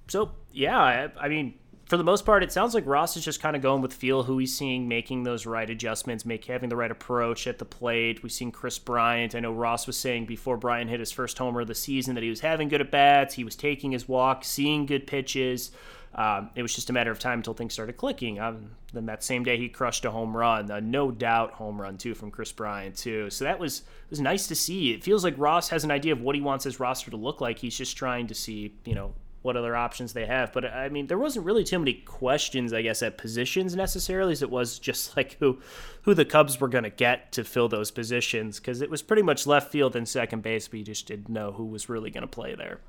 so 0.07 0.31
yeah, 0.51 0.79
I, 0.79 1.09
I 1.19 1.29
mean, 1.29 1.55
for 1.87 1.95
the 1.95 2.03
most 2.03 2.25
part, 2.25 2.43
it 2.43 2.51
sounds 2.51 2.73
like 2.73 2.85
Ross 2.85 3.15
is 3.15 3.23
just 3.23 3.41
kind 3.41 3.55
of 3.55 3.61
going 3.61 3.81
with 3.81 3.93
feel 3.93 4.23
who 4.23 4.37
he's 4.39 4.55
seeing, 4.55 4.89
making 4.89 5.23
those 5.23 5.45
right 5.45 5.69
adjustments, 5.69 6.25
make 6.25 6.43
having 6.45 6.67
the 6.67 6.75
right 6.75 6.91
approach 6.91 7.47
at 7.47 7.59
the 7.59 7.65
plate. 7.65 8.21
We've 8.21 8.31
seen 8.31 8.51
Kris 8.51 8.77
Bryant. 8.77 9.35
I 9.35 9.39
know 9.39 9.53
Ross 9.53 9.87
was 9.87 9.97
saying 9.97 10.25
before 10.25 10.57
Bryant 10.57 10.89
hit 10.89 10.99
his 10.99 11.13
first 11.13 11.37
homer 11.37 11.61
of 11.61 11.67
the 11.67 11.75
season 11.75 12.15
that 12.15 12.23
he 12.23 12.29
was 12.29 12.41
having 12.41 12.67
good 12.67 12.81
at 12.81 12.91
bats, 12.91 13.35
he 13.35 13.45
was 13.45 13.55
taking 13.55 13.91
his 13.91 14.07
walk, 14.07 14.43
seeing 14.43 14.85
good 14.85 15.07
pitches. 15.07 15.71
Um, 16.13 16.49
it 16.55 16.61
was 16.61 16.73
just 16.73 16.89
a 16.89 16.93
matter 16.93 17.11
of 17.11 17.19
time 17.19 17.39
until 17.39 17.53
things 17.53 17.73
started 17.73 17.93
clicking. 17.93 18.39
Um, 18.39 18.71
then 18.91 19.05
that 19.05 19.23
same 19.23 19.43
day, 19.43 19.57
he 19.57 19.69
crushed 19.69 20.03
a 20.03 20.11
home 20.11 20.35
run, 20.35 20.69
a 20.71 20.81
no 20.81 21.11
doubt 21.11 21.51
home 21.53 21.79
run 21.79 21.97
too 21.97 22.15
from 22.15 22.31
Kris 22.31 22.51
Bryant 22.51 22.97
too. 22.97 23.29
So 23.29 23.45
that 23.45 23.59
was 23.59 23.83
was 24.09 24.19
nice 24.19 24.47
to 24.47 24.55
see. 24.55 24.93
It 24.93 25.03
feels 25.03 25.23
like 25.23 25.35
Ross 25.37 25.69
has 25.69 25.83
an 25.83 25.91
idea 25.91 26.13
of 26.13 26.21
what 26.21 26.35
he 26.35 26.41
wants 26.41 26.65
his 26.65 26.79
roster 26.79 27.11
to 27.11 27.17
look 27.17 27.39
like. 27.39 27.59
He's 27.59 27.77
just 27.77 27.95
trying 27.95 28.27
to 28.27 28.33
see, 28.33 28.73
you 28.83 28.95
know, 28.95 29.13
what 29.41 29.56
other 29.56 29.75
options 29.75 30.13
they 30.13 30.25
have. 30.25 30.51
But 30.51 30.65
I 30.65 30.89
mean, 30.89 31.08
there 31.08 31.17
wasn't 31.17 31.46
really 31.46 31.63
too 31.63 31.79
many 31.79 31.94
questions, 31.94 32.74
I 32.74 32.82
guess, 32.82 33.01
at 33.01 33.17
positions 33.17 33.75
necessarily, 33.75 34.34
as 34.34 34.41
it 34.41 34.50
was 34.50 34.79
just 34.79 35.15
like 35.17 35.38
who 35.39 35.60
who 36.03 36.13
the 36.13 36.25
Cubs 36.25 36.60
were 36.60 36.67
going 36.67 36.84
to 36.84 36.89
get 36.89 37.32
to 37.34 37.44
fill 37.44 37.67
those 37.67 37.91
positions 37.91 38.60
because 38.60 38.82
it 38.82 38.89
was 38.89 39.01
pretty 39.01 39.22
much 39.22 39.48
left 39.48 39.72
field 39.72 39.96
and 39.96 40.08
second 40.08 40.41
base, 40.41 40.70
you 40.72 40.84
just 40.84 41.08
didn't 41.08 41.29
know 41.29 41.51
who 41.51 41.65
was 41.65 41.89
really 41.89 42.10
going 42.10 42.22
to 42.22 42.27
play 42.27 42.56
there. 42.56 42.79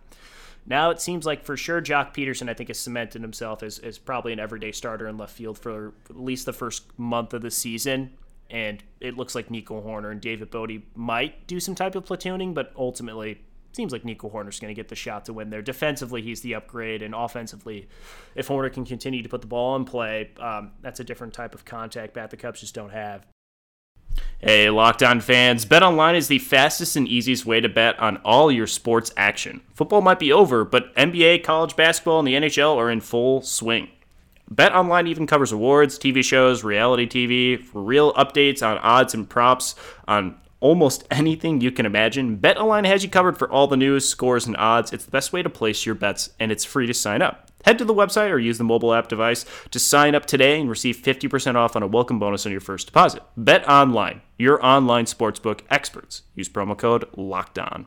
Now 0.66 0.90
it 0.90 1.00
seems 1.00 1.24
like 1.24 1.44
for 1.44 1.56
sure 1.56 1.80
Joc 1.80 2.14
Pederson, 2.14 2.48
I 2.50 2.54
think, 2.54 2.68
has 2.68 2.78
cemented 2.78 3.22
himself 3.22 3.62
as, 3.62 3.78
as 3.78 3.96
probably 3.98 4.34
an 4.34 4.38
everyday 4.38 4.72
starter 4.72 5.08
in 5.08 5.16
left 5.16 5.34
field 5.34 5.58
for 5.58 5.94
at 6.10 6.20
least 6.20 6.44
the 6.44 6.52
first 6.52 6.84
month 6.98 7.32
of 7.32 7.40
the 7.40 7.50
season. 7.50 8.10
And 8.50 8.82
it 9.00 9.16
looks 9.16 9.34
like 9.34 9.50
Nico 9.50 9.80
Hoerner 9.80 10.10
and 10.10 10.20
David 10.20 10.50
Bote 10.50 10.82
might 10.94 11.46
do 11.46 11.58
some 11.58 11.74
type 11.74 11.94
of 11.94 12.04
platooning, 12.04 12.54
but 12.54 12.72
ultimately 12.76 13.40
seems 13.72 13.92
like 13.92 14.04
Nico 14.04 14.28
Hoerner's 14.28 14.60
going 14.60 14.70
to 14.70 14.74
get 14.74 14.88
the 14.88 14.96
shot 14.96 15.24
to 15.26 15.32
win 15.32 15.50
there. 15.50 15.62
Defensively, 15.62 16.22
he's 16.22 16.40
the 16.40 16.54
upgrade, 16.54 17.02
and 17.02 17.14
offensively, 17.14 17.88
if 18.34 18.48
Hoerner 18.48 18.72
can 18.72 18.84
continue 18.84 19.22
to 19.22 19.28
put 19.28 19.40
the 19.40 19.46
ball 19.46 19.76
in 19.76 19.84
play, 19.84 20.30
um, 20.40 20.72
that's 20.80 21.00
a 21.00 21.04
different 21.04 21.34
type 21.34 21.54
of 21.54 21.64
contact 21.64 22.14
bat 22.14 22.30
the 22.30 22.36
Cubs 22.36 22.60
just 22.60 22.74
don't 22.74 22.90
have. 22.90 23.26
Hey, 24.40 24.66
Lockdown 24.66 25.20
fans, 25.20 25.66
BetOnline 25.66 26.14
is 26.14 26.28
the 26.28 26.38
fastest 26.38 26.96
and 26.96 27.08
easiest 27.08 27.44
way 27.44 27.60
to 27.60 27.68
bet 27.68 27.98
on 27.98 28.18
all 28.18 28.52
your 28.52 28.66
sports 28.66 29.12
action. 29.16 29.60
Football 29.74 30.00
might 30.00 30.18
be 30.18 30.32
over, 30.32 30.64
but 30.64 30.94
NBA, 30.94 31.42
college 31.42 31.74
basketball, 31.76 32.20
and 32.20 32.28
the 32.28 32.34
NHL 32.34 32.76
are 32.76 32.90
in 32.90 33.00
full 33.00 33.42
swing. 33.42 33.88
BetOnline 34.52 35.08
even 35.08 35.26
covers 35.26 35.52
awards, 35.52 35.98
TV 35.98 36.24
shows, 36.24 36.64
reality 36.64 37.06
TV, 37.06 37.64
real 37.74 38.12
updates 38.14 38.66
on 38.66 38.78
odds 38.78 39.12
and 39.12 39.28
props 39.28 39.74
on 40.06 40.36
almost 40.60 41.04
anything 41.10 41.60
you 41.60 41.70
can 41.70 41.86
imagine. 41.86 42.38
BetOnline 42.38 42.86
has 42.86 43.02
you 43.02 43.10
covered 43.10 43.38
for 43.38 43.50
all 43.50 43.66
the 43.66 43.76
news, 43.76 44.08
scores, 44.08 44.46
and 44.46 44.56
odds. 44.56 44.92
It's 44.92 45.04
the 45.04 45.10
best 45.10 45.32
way 45.32 45.42
to 45.42 45.50
place 45.50 45.86
your 45.86 45.94
bets, 45.94 46.30
and 46.38 46.50
it's 46.50 46.64
free 46.64 46.86
to 46.86 46.94
sign 46.94 47.22
up. 47.22 47.50
Head 47.64 47.78
to 47.78 47.84
the 47.84 47.94
website 47.94 48.30
or 48.30 48.38
use 48.38 48.58
the 48.58 48.64
mobile 48.64 48.94
app 48.94 49.08
device 49.08 49.44
to 49.70 49.78
sign 49.78 50.14
up 50.14 50.26
today 50.26 50.60
and 50.60 50.70
receive 50.70 50.96
50% 50.96 51.56
off 51.56 51.76
on 51.76 51.82
a 51.82 51.86
welcome 51.86 52.18
bonus 52.18 52.46
on 52.46 52.52
your 52.52 52.60
first 52.60 52.86
deposit. 52.86 53.22
Bet 53.36 53.68
online, 53.68 54.22
your 54.38 54.64
online 54.64 55.06
sportsbook 55.06 55.60
experts. 55.70 56.22
Use 56.34 56.48
promo 56.48 56.78
code 56.78 57.04
LOCKED 57.16 57.58
ON. 57.58 57.86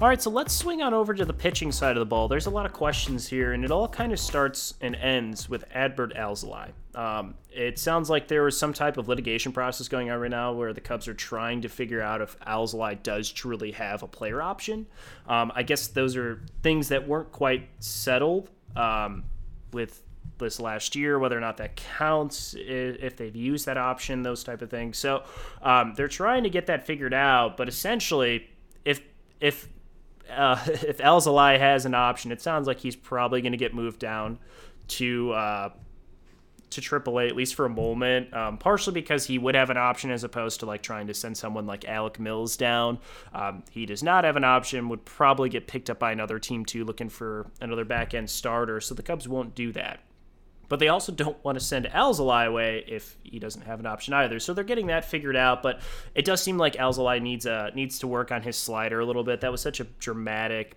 All 0.00 0.08
right, 0.08 0.20
so 0.20 0.30
let's 0.30 0.52
swing 0.52 0.82
on 0.82 0.94
over 0.94 1.14
to 1.14 1.24
the 1.24 1.32
pitching 1.32 1.70
side 1.70 1.96
of 1.96 2.00
the 2.00 2.06
ball. 2.06 2.26
There's 2.26 2.46
a 2.46 2.50
lot 2.50 2.66
of 2.66 2.72
questions 2.72 3.28
here, 3.28 3.52
and 3.52 3.64
it 3.64 3.70
all 3.70 3.86
kind 3.86 4.12
of 4.12 4.18
starts 4.18 4.74
and 4.80 4.96
ends 4.96 5.48
with 5.48 5.68
Adbert 5.70 6.16
Alzolay. 6.18 6.70
Um, 6.94 7.34
it 7.50 7.78
sounds 7.78 8.10
like 8.10 8.28
there 8.28 8.42
was 8.42 8.58
some 8.58 8.72
type 8.72 8.98
of 8.98 9.08
litigation 9.08 9.52
process 9.52 9.88
going 9.88 10.10
on 10.10 10.18
right 10.20 10.30
now 10.30 10.52
where 10.52 10.72
the 10.72 10.80
Cubs 10.80 11.08
are 11.08 11.14
trying 11.14 11.62
to 11.62 11.68
figure 11.68 12.02
out 12.02 12.20
if 12.20 12.38
Alzolay 12.40 13.02
does 13.02 13.30
truly 13.30 13.72
have 13.72 14.02
a 14.02 14.08
player 14.08 14.42
option. 14.42 14.86
Um, 15.26 15.52
I 15.54 15.62
guess 15.62 15.86
those 15.88 16.16
are 16.16 16.42
things 16.62 16.88
that 16.88 17.08
weren't 17.08 17.32
quite 17.32 17.68
settled 17.80 18.50
um, 18.76 19.24
with 19.72 20.02
this 20.38 20.60
last 20.60 20.94
year, 20.94 21.18
whether 21.18 21.36
or 21.36 21.40
not 21.40 21.56
that 21.58 21.76
counts, 21.76 22.54
if 22.58 23.16
they've 23.16 23.34
used 23.34 23.66
that 23.66 23.78
option, 23.78 24.22
those 24.22 24.44
type 24.44 24.60
of 24.60 24.70
things. 24.70 24.98
So 24.98 25.22
um, 25.62 25.94
they're 25.96 26.08
trying 26.08 26.42
to 26.42 26.50
get 26.50 26.66
that 26.66 26.86
figured 26.86 27.14
out, 27.14 27.56
but 27.56 27.68
essentially, 27.68 28.50
if 28.84 29.00
if 29.40 29.68
uh, 30.30 30.62
if 30.66 30.98
Alzolay 30.98 31.58
has 31.58 31.86
an 31.86 31.94
option, 31.94 32.32
it 32.32 32.42
sounds 32.42 32.66
like 32.66 32.80
he's 32.80 32.96
probably 32.96 33.40
going 33.40 33.52
to 33.52 33.58
get 33.58 33.74
moved 33.74 33.98
down 33.98 34.38
to 34.88 35.32
uh, 35.32 35.70
to 36.72 36.80
AAA 36.80 37.28
at 37.28 37.36
least 37.36 37.54
for 37.54 37.64
a 37.64 37.70
moment. 37.70 38.32
Um, 38.34 38.58
partially 38.58 38.94
because 38.94 39.26
he 39.26 39.38
would 39.38 39.54
have 39.54 39.70
an 39.70 39.76
option 39.76 40.10
as 40.10 40.24
opposed 40.24 40.60
to 40.60 40.66
like 40.66 40.82
trying 40.82 41.06
to 41.06 41.14
send 41.14 41.36
someone 41.36 41.66
like 41.66 41.84
Alec 41.84 42.18
Mills 42.18 42.56
down. 42.56 42.98
Um, 43.34 43.62
he 43.70 43.86
does 43.86 44.02
not 44.02 44.24
have 44.24 44.36
an 44.36 44.44
option. 44.44 44.88
Would 44.88 45.04
probably 45.04 45.48
get 45.48 45.66
picked 45.66 45.90
up 45.90 45.98
by 45.98 46.12
another 46.12 46.38
team 46.38 46.64
too, 46.64 46.84
looking 46.84 47.08
for 47.08 47.46
another 47.60 47.84
back 47.84 48.14
end 48.14 48.30
starter. 48.30 48.80
So 48.80 48.94
the 48.94 49.02
Cubs 49.02 49.28
won't 49.28 49.54
do 49.54 49.72
that 49.72 50.00
but 50.72 50.78
they 50.78 50.88
also 50.88 51.12
don't 51.12 51.36
want 51.44 51.58
to 51.58 51.62
send 51.62 51.84
Alzolay 51.84 52.46
away 52.46 52.82
if 52.88 53.18
he 53.22 53.38
doesn't 53.38 53.60
have 53.60 53.78
an 53.78 53.84
option 53.84 54.14
either. 54.14 54.40
So 54.40 54.54
they're 54.54 54.64
getting 54.64 54.86
that 54.86 55.04
figured 55.04 55.36
out. 55.36 55.62
But 55.62 55.82
it 56.14 56.24
does 56.24 56.42
seem 56.42 56.56
like 56.56 56.76
Alzolay 56.76 57.20
needs 57.20 57.44
a 57.44 57.70
needs 57.74 57.98
to 57.98 58.06
work 58.06 58.32
on 58.32 58.40
his 58.40 58.56
slider 58.56 58.98
a 58.98 59.04
little 59.04 59.22
bit. 59.22 59.42
That 59.42 59.52
was 59.52 59.60
such 59.60 59.80
a 59.80 59.84
dramatic 59.84 60.76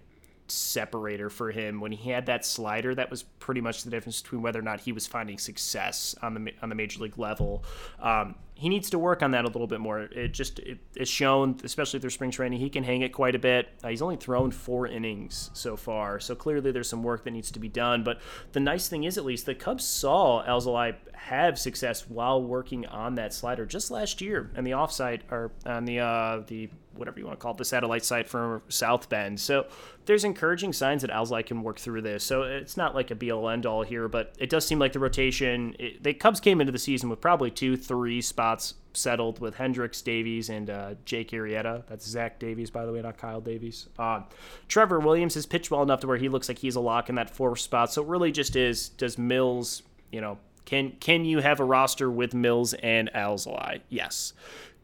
separator 0.52 1.30
for 1.30 1.52
him 1.52 1.80
when 1.80 1.92
he 1.92 2.12
had 2.12 2.26
that 2.28 2.46
slider 2.46 2.94
that 2.96 3.10
was 3.10 3.24
pretty 3.24 3.62
much 3.62 3.84
the 3.84 3.90
difference 3.90 4.22
between 4.22 4.42
whether 4.42 4.60
or 4.60 4.64
not 4.64 4.80
he 4.82 4.92
was 4.92 5.08
finding 5.08 5.38
success 5.38 6.16
on 6.22 6.34
the 6.34 6.54
on 6.62 6.70
the 6.70 6.76
major 6.76 7.02
league 7.02 7.18
level. 7.18 7.64
Um, 8.00 8.36
he 8.58 8.70
needs 8.70 8.90
to 8.92 9.00
work 9.00 9.22
on 9.22 9.32
that 9.32 9.44
a 9.44 9.48
little 9.48 9.68
bit 9.68 9.82
more. 9.82 10.02
It 10.02 10.30
just 10.30 10.60
it, 10.60 10.80
it's 10.96 11.12
shown 11.12 11.60
especially 11.64 12.00
through 12.00 12.12
spring 12.12 12.32
training 12.32 12.60
he 12.60 12.70
can 12.70 12.84
hang 12.84 13.02
it 13.02 13.10
quite 13.10 13.36
a 13.36 13.40
bit. 13.40 13.70
Uh, 13.84 13.90
he's 13.90 14.02
only 14.02 14.16
thrown 14.16 14.52
four 14.52 14.88
innings 14.88 15.50
so 15.54 15.76
far 15.76 16.20
so 16.20 16.36
clearly 16.36 16.72
there's 16.72 16.90
some 16.90 17.04
work 17.04 17.24
that 17.24 17.32
needs 17.32 17.52
to 17.52 17.60
be 17.60 17.70
done. 17.70 18.04
But 18.04 18.22
the 18.54 18.60
nice 18.60 18.88
thing 18.88 19.04
is 19.04 19.18
at 19.18 19.26
least 19.26 19.46
the 19.46 19.56
Cubs 19.56 19.86
saw 19.86 20.46
Alzolay 20.46 20.96
have 21.14 21.58
success 21.58 22.08
while 22.10 22.42
working 22.42 22.86
on 22.86 23.16
that 23.16 23.34
slider. 23.34 23.66
Just 23.66 23.92
last 23.92 24.22
year 24.22 24.52
and 24.56 24.66
the 24.66 24.74
offside 24.74 25.24
or 25.32 25.52
on 25.66 25.86
the 25.86 26.00
uh, 26.00 26.42
the 26.48 26.70
whatever 26.98 27.20
you 27.20 27.26
want 27.26 27.40
to 27.40 27.42
call 27.42 27.52
it, 27.52 27.58
the 27.58 27.66
satellite 27.66 28.04
site 28.04 28.28
for 28.28 28.62
South 28.70 29.10
Bend. 29.10 29.40
So 29.40 29.68
there's 30.06 30.24
encouraging 30.24 30.74
signs 30.74 31.02
that 31.02 31.12
Alzolay 31.12 31.46
can 31.46 31.64
work 31.64 31.80
through 31.80 32.02
this. 32.02 32.24
So 32.24 32.44
it's 32.44 32.78
not 32.78 32.96
like 32.96 33.12
a 33.12 33.16
be 33.16 33.32
all 33.32 33.50
end 33.50 33.66
all 33.66 33.84
here, 33.84 34.08
but 34.08 34.34
it 34.40 34.50
does 34.50 34.66
seem 34.66 34.80
like 34.80 34.94
the 34.94 35.00
rotation. 35.00 35.76
It, 35.80 36.04
the 36.04 36.14
Cubs 36.14 36.40
came 36.40 36.62
into 36.62 36.72
the 36.72 36.80
season 36.80 37.10
with 37.10 37.22
probably 37.22 37.52
two, 37.52 37.78
three 37.78 38.22
spots 38.22 38.76
settled 38.94 39.40
with 39.40 39.56
Hendricks, 39.56 40.02
Davies, 40.02 40.50
and 40.50 40.70
uh, 40.70 40.96
Jake 41.06 41.32
Arrieta. 41.32 41.84
That's 41.88 42.08
Zach 42.08 42.40
Davies, 42.40 42.70
by 42.70 42.86
the 42.86 42.94
way, 42.94 43.02
not 43.02 43.18
Kyle 43.18 43.42
Davies. 43.42 43.88
Uh, 44.00 44.22
Trevor 44.68 45.00
Williams 45.00 45.36
has 45.36 45.46
pitched 45.46 45.72
well 45.72 45.84
enough 45.84 46.00
to 46.02 46.08
where 46.08 46.18
he 46.18 46.30
looks 46.30 46.48
like 46.48 46.60
he's 46.60 46.76
a 46.76 46.82
lock 46.82 47.10
in 47.10 47.16
that 47.16 47.30
fourth 47.30 47.60
spot. 47.60 47.92
So 47.92 48.02
it 48.02 48.08
really 48.08 48.32
just 48.32 48.56
is 48.56 48.90
does 48.90 49.18
Mills, 49.18 49.84
you 50.12 50.22
know, 50.22 50.38
can 50.66 50.94
can 51.00 51.26
you 51.26 51.40
have 51.40 51.60
a 51.60 51.64
roster 51.64 52.10
with 52.10 52.34
Mills 52.34 52.74
and 52.74 53.10
Alzolay? 53.14 53.82
Yes. 53.90 54.34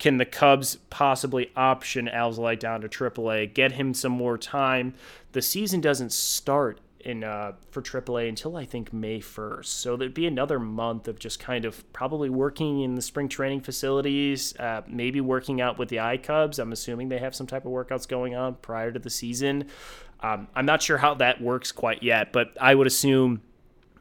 Can 0.02 0.18
the 0.18 0.26
Cubs 0.26 0.78
possibly 0.90 1.52
option 1.56 2.10
Alzolay 2.12 2.58
down 2.58 2.82
to 2.82 2.90
AAA, 2.90 3.54
get 3.54 3.74
him 3.74 3.94
some 3.94 4.12
more 4.12 4.36
time? 4.36 4.96
The 5.34 5.44
season 5.44 5.80
doesn't 5.80 6.12
start 6.12 6.80
in 7.02 7.24
uh, 7.24 7.52
for 7.70 7.84
AAA 7.84 8.28
until 8.28 8.56
I 8.58 8.66
think 8.66 8.92
May 8.92 9.20
1st. 9.20 9.66
So 9.66 9.96
there'd 9.96 10.16
be 10.16 10.26
another 10.26 10.58
month 10.58 11.08
of 11.08 11.20
just 11.20 11.40
kind 11.40 11.66
of 11.66 11.94
probably 11.94 12.32
working 12.32 12.82
in 12.82 12.96
the 12.96 13.02
spring 13.04 13.30
training 13.30 13.62
facilities, 13.62 14.58
uh, 14.58 14.82
maybe 14.88 15.22
working 15.22 15.62
out 15.62 15.78
with 15.78 15.90
the 15.90 16.00
I 16.00 16.18
Cubs. 16.18 16.58
I'm 16.58 16.72
assuming 16.72 17.10
they 17.10 17.20
have 17.20 17.36
some 17.36 17.46
type 17.46 17.66
of 17.66 17.72
workouts 17.72 18.08
going 18.08 18.34
on 18.34 18.56
prior 18.56 18.92
to 18.92 18.98
the 18.98 19.12
season. 19.12 19.66
Um, 20.22 20.48
I'm 20.56 20.66
not 20.66 20.82
sure 20.82 20.98
how 20.98 21.14
that 21.14 21.42
works 21.42 21.72
quite 21.72 22.02
yet, 22.02 22.34
but 22.34 22.58
I 22.60 22.74
would 22.74 22.88
assume 22.88 23.44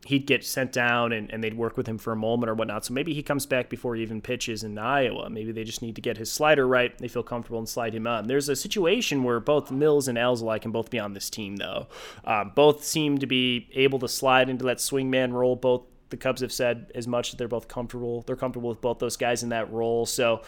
he'd 0.06 0.26
get 0.26 0.44
sent 0.44 0.72
down 0.72 1.12
and, 1.12 1.30
and 1.30 1.44
they'd 1.44 1.56
work 1.56 1.76
with 1.76 1.86
him 1.86 1.98
for 1.98 2.12
a 2.12 2.16
moment 2.16 2.48
or 2.48 2.54
whatnot. 2.54 2.84
So 2.84 2.94
maybe 2.94 3.12
he 3.12 3.22
comes 3.22 3.44
back 3.46 3.68
before 3.68 3.96
he 3.96 4.02
even 4.02 4.20
pitches 4.20 4.64
in 4.64 4.78
Iowa. 4.78 5.28
Maybe 5.28 5.52
they 5.52 5.64
just 5.64 5.82
need 5.82 5.94
to 5.96 6.00
get 6.00 6.16
his 6.16 6.32
slider 6.32 6.66
right. 6.66 6.96
They 6.98 7.08
feel 7.08 7.22
comfortable 7.22 7.58
and 7.58 7.68
slide 7.68 7.94
him 7.94 8.06
on. 8.06 8.26
There's 8.26 8.48
a 8.48 8.56
situation 8.56 9.24
where 9.24 9.40
both 9.40 9.70
Mills 9.70 10.08
and 10.08 10.16
Alzolay 10.16 10.60
can 10.60 10.70
both 10.70 10.90
be 10.90 10.98
on 10.98 11.12
this 11.12 11.28
team, 11.28 11.56
though. 11.56 11.88
Um, 12.24 12.52
both 12.54 12.82
seem 12.82 13.18
to 13.18 13.26
be 13.26 13.68
able 13.74 13.98
to 13.98 14.08
slide 14.08 14.48
into 14.48 14.64
that 14.64 14.78
swingman 14.78 15.32
role. 15.32 15.56
Both 15.56 15.82
the 16.08 16.16
Cubs 16.16 16.40
have 16.40 16.52
said 16.52 16.90
as 16.94 17.06
much 17.06 17.30
that 17.30 17.36
they're 17.36 17.48
both 17.48 17.68
comfortable. 17.68 18.22
They're 18.22 18.36
comfortable 18.36 18.68
with 18.68 18.80
both 18.80 18.98
those 18.98 19.16
guys 19.16 19.42
in 19.42 19.50
that 19.50 19.70
role. 19.72 20.06
So 20.06 20.42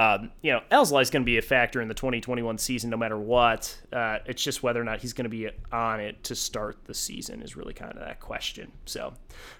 um, 0.00 0.30
you 0.40 0.50
know, 0.50 0.62
Alzolay 0.72 1.02
is 1.02 1.10
going 1.10 1.24
to 1.24 1.26
be 1.26 1.36
a 1.36 1.42
factor 1.42 1.82
in 1.82 1.86
the 1.88 1.92
2021 1.92 2.56
season 2.56 2.88
no 2.88 2.96
matter 2.96 3.18
what. 3.18 3.78
Uh, 3.92 4.20
it's 4.24 4.42
just 4.42 4.62
whether 4.62 4.80
or 4.80 4.84
not 4.84 5.02
he's 5.02 5.12
going 5.12 5.26
to 5.26 5.28
be 5.28 5.50
on 5.70 6.00
it 6.00 6.24
to 6.24 6.34
start 6.34 6.78
the 6.86 6.94
season 6.94 7.42
is 7.42 7.54
really 7.54 7.74
kind 7.74 7.92
of 7.92 7.98
that 7.98 8.18
question. 8.18 8.72
So, 8.86 9.12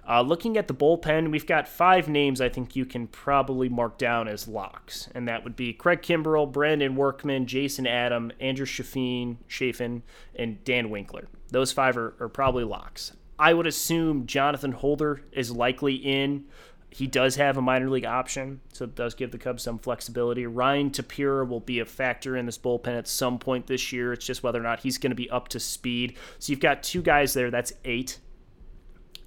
uh, 0.09 0.23
looking 0.23 0.57
at 0.57 0.67
the 0.67 0.73
bullpen, 0.73 1.31
we've 1.31 1.47
got 1.47 1.69
five 1.69 2.09
names 2.09 2.41
I 2.41 2.49
think 2.49 2.75
you 2.75 2.87
can 2.87 3.07
probably 3.07 3.69
mark 3.69 3.99
down 3.99 4.29
as 4.29 4.49
locks, 4.49 5.11
and 5.15 5.29
that 5.29 5.45
would 5.45 5.57
be 5.57 5.75
Craig 5.75 6.01
Kimbrel, 6.01 6.51
Brandon 6.51 6.97
Workman, 6.97 7.45
Jason 7.45 7.87
Adam, 7.87 8.33
Andrew 8.41 8.65
Chafin, 8.65 9.37
Chafin, 9.47 10.03
and 10.35 10.65
Dan 10.65 10.89
Winkler. 10.89 11.29
Those 11.51 11.71
five 11.71 11.99
are, 11.99 12.15
are 12.19 12.31
probably 12.31 12.65
locks. 12.65 13.13
I 13.39 13.53
would 13.53 13.67
assume 13.67 14.25
Jonathan 14.25 14.73
Holder 14.73 15.21
is 15.33 15.51
likely 15.51 15.97
in 15.97 16.47
he 16.91 17.07
does 17.07 17.37
have 17.37 17.57
a 17.57 17.63
minor 17.63 17.89
league 17.89 18.05
option, 18.05 18.61
so 18.73 18.85
it 18.85 18.97
does 18.97 19.15
give 19.15 19.31
the 19.31 19.39
Cubs 19.39 19.63
some 19.63 19.79
flexibility. 19.79 20.47
Ryan 20.47 20.91
Tepera 20.91 21.47
will 21.47 21.61
be 21.61 21.79
a 21.79 21.85
factor 21.85 22.37
in 22.37 22.47
this 22.47 22.59
bullpen 22.59 22.99
at 22.99 23.07
some 23.07 23.39
point 23.39 23.69
this 23.69 23.93
year. 23.93 24.13
It's 24.13 24.27
just 24.27 24.43
whether 24.43 24.59
or 24.59 24.63
not 24.63 24.81
he's 24.81 24.99
going 24.99 25.13
to 25.13 25.17
be 25.17 25.31
up 25.31 25.49
to 25.49 25.61
speed. 25.61 26.17
So 26.41 26.51
you've 26.51 26.61
got 26.61 26.83
two 26.83 27.01
guys 27.01 27.33
there. 27.33 27.51
That's 27.51 27.73
eight. 27.85 28.19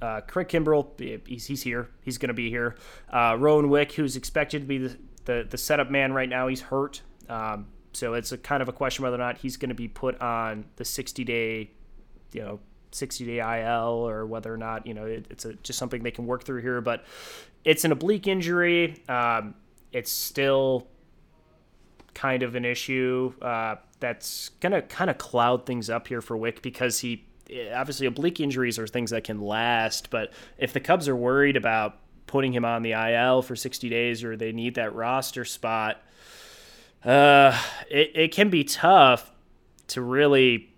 Uh, 0.02 0.20
Craig 0.22 0.50
Kimbrel, 0.50 0.88
he's, 1.26 1.46
he's 1.46 1.62
here. 1.62 1.90
He's 2.02 2.18
going 2.18 2.28
to 2.28 2.34
be 2.34 2.50
here. 2.50 2.76
Uh, 3.10 3.38
Rowan 3.40 3.70
Wick, 3.70 3.94
who's 3.94 4.18
expected 4.18 4.60
to 4.60 4.68
be 4.68 4.78
the, 4.80 4.98
the, 5.24 5.48
the 5.50 5.58
setup 5.58 5.90
man 5.90 6.12
right 6.12 6.28
now, 6.28 6.50
he's 6.50 6.62
hurt. 6.62 7.02
Um, 7.30 7.68
so 7.94 8.14
it's 8.14 8.34
a 8.34 8.38
kind 8.38 8.62
of 8.62 8.68
a 8.68 8.74
question 8.74 9.04
whether 9.04 9.16
or 9.16 9.20
not 9.20 9.38
he's 9.38 9.56
going 9.56 9.70
to 9.70 9.76
be 9.76 9.88
put 9.88 10.20
on 10.20 10.66
the 10.76 10.84
60 10.84 11.24
day, 11.24 11.72
you 12.34 12.42
know, 12.42 12.60
60 12.92 13.26
day 13.26 13.40
IL 13.40 14.08
or 14.08 14.26
whether 14.26 14.54
or 14.54 14.58
not, 14.58 14.86
you 14.86 14.94
know, 14.94 15.06
it, 15.06 15.28
it's 15.30 15.46
a, 15.46 15.54
just 15.56 15.80
something 15.80 16.04
they 16.04 16.12
can 16.12 16.26
work 16.26 16.44
through 16.44 16.62
here. 16.62 16.82
But 16.82 17.06
it's 17.64 17.86
an 17.86 17.92
oblique 17.92 18.28
injury. 18.28 19.04
Um, 19.08 19.56
it's 19.92 20.12
still 20.12 20.88
kind 22.14 22.44
of 22.44 22.56
an 22.56 22.66
issue 22.66 23.34
uh, 23.42 23.76
that's 24.00 24.50
to 24.62 24.82
kind 24.84 25.10
of 25.10 25.18
cloud 25.18 25.66
things 25.66 25.90
up 25.90 26.08
here 26.08 26.22
for 26.22 26.38
Wick 26.38 26.62
because 26.62 27.00
he 27.00 27.26
obviously 27.74 28.08
oblique 28.08 28.40
injuries 28.40 28.80
are 28.80 28.88
things 28.88 29.12
that 29.12 29.24
can 29.24 29.42
last. 29.42 30.10
But 30.10 30.34
if 30.58 30.74
the 30.74 30.80
Cubs 30.80 31.08
are 31.08 31.16
worried 31.16 31.58
about 31.58 31.98
putting 32.28 32.54
him 32.54 32.66
on 32.66 32.82
the 32.82 32.92
IL 32.92 33.42
for 33.42 33.56
60 33.56 33.90
days 33.90 34.24
or 34.24 34.36
they 34.36 34.52
need 34.52 34.76
that 34.76 34.96
roster 34.96 35.46
spot, 35.46 36.02
uh, 37.06 37.60
it, 37.90 38.12
it 38.16 38.32
can 38.32 38.50
be 38.50 38.64
tough 38.64 39.32
to 39.88 40.02
really 40.02 40.73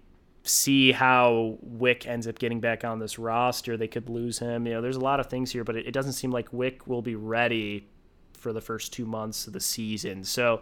see 0.45 0.91
how 0.91 1.57
Wick 1.61 2.07
ends 2.07 2.27
up 2.27 2.37
getting 2.37 2.59
back 2.59 2.83
on 2.85 2.99
this 2.99 3.17
roster. 3.17 3.77
They 3.77 3.87
could 3.87 4.09
lose 4.09 4.39
him. 4.39 4.67
You 4.67 4.73
know, 4.73 4.81
there's 4.81 4.95
a 4.95 5.01
lot 5.01 5.19
of 5.19 5.27
things 5.27 5.51
here, 5.51 5.63
but 5.63 5.75
it, 5.75 5.87
it 5.87 5.91
doesn't 5.91 6.13
seem 6.13 6.31
like 6.31 6.53
Wick 6.53 6.87
will 6.87 7.01
be 7.01 7.15
ready 7.15 7.87
for 8.33 8.53
the 8.53 8.61
first 8.61 8.93
two 8.93 9.05
months 9.05 9.47
of 9.47 9.53
the 9.53 9.59
season. 9.59 10.23
So 10.23 10.61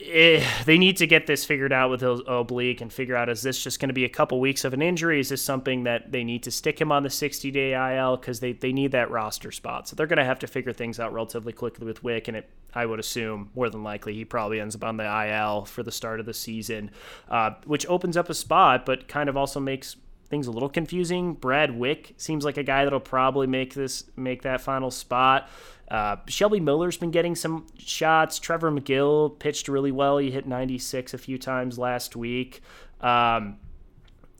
eh, 0.00 0.44
they 0.64 0.78
need 0.78 0.96
to 0.98 1.08
get 1.08 1.26
this 1.26 1.44
figured 1.44 1.72
out 1.72 1.90
with 1.90 2.02
oblique 2.02 2.80
and 2.80 2.92
figure 2.92 3.16
out 3.16 3.28
is 3.28 3.42
this 3.42 3.62
just 3.62 3.80
going 3.80 3.88
to 3.88 3.94
be 3.94 4.04
a 4.04 4.08
couple 4.08 4.38
weeks 4.38 4.64
of 4.64 4.72
an 4.72 4.80
injury? 4.80 5.18
Is 5.18 5.28
this 5.28 5.42
something 5.42 5.82
that 5.82 6.12
they 6.12 6.22
need 6.22 6.44
to 6.44 6.52
stick 6.52 6.80
him 6.80 6.92
on 6.92 7.02
the 7.02 7.10
60 7.10 7.50
day 7.50 7.96
IL 7.96 8.16
because 8.16 8.38
they, 8.38 8.52
they 8.52 8.72
need 8.72 8.92
that 8.92 9.10
roster 9.10 9.50
spot? 9.50 9.88
So 9.88 9.96
they're 9.96 10.06
going 10.06 10.18
to 10.18 10.24
have 10.24 10.38
to 10.38 10.46
figure 10.46 10.72
things 10.72 11.00
out 11.00 11.12
relatively 11.12 11.52
quickly 11.52 11.84
with 11.84 12.04
Wick, 12.04 12.28
and 12.28 12.36
it 12.36 12.48
I 12.74 12.86
would 12.86 13.00
assume 13.00 13.50
more 13.54 13.68
than 13.68 13.82
likely 13.82 14.14
he 14.14 14.24
probably 14.24 14.60
ends 14.60 14.74
up 14.74 14.84
on 14.84 14.96
the 14.96 15.04
IL 15.04 15.64
for 15.64 15.82
the 15.82 15.92
start 15.92 16.20
of 16.20 16.26
the 16.26 16.34
season, 16.34 16.90
uh, 17.28 17.52
which 17.64 17.86
opens 17.86 18.16
up 18.16 18.30
a 18.30 18.34
spot, 18.34 18.86
but 18.86 19.08
kind 19.08 19.28
of 19.28 19.36
also 19.36 19.60
makes 19.60 19.96
things 20.28 20.46
a 20.46 20.50
little 20.50 20.70
confusing. 20.70 21.34
Brad 21.34 21.78
Wieck 21.78 22.14
seems 22.16 22.44
like 22.44 22.56
a 22.56 22.62
guy 22.62 22.84
that'll 22.84 23.00
probably 23.00 23.46
make 23.46 23.74
this 23.74 24.04
make 24.16 24.42
that 24.42 24.60
final 24.60 24.90
spot. 24.90 25.48
Uh, 25.90 26.16
Shelby 26.26 26.58
Miller's 26.58 26.96
been 26.96 27.10
getting 27.10 27.34
some 27.34 27.66
shots. 27.78 28.38
Trevor 28.38 28.72
Megill 28.72 29.38
pitched 29.38 29.68
really 29.68 29.92
well. 29.92 30.16
He 30.16 30.30
hit 30.30 30.46
96 30.46 31.12
a 31.12 31.18
few 31.18 31.36
times 31.36 31.78
last 31.78 32.16
week. 32.16 32.62
Um, 33.02 33.58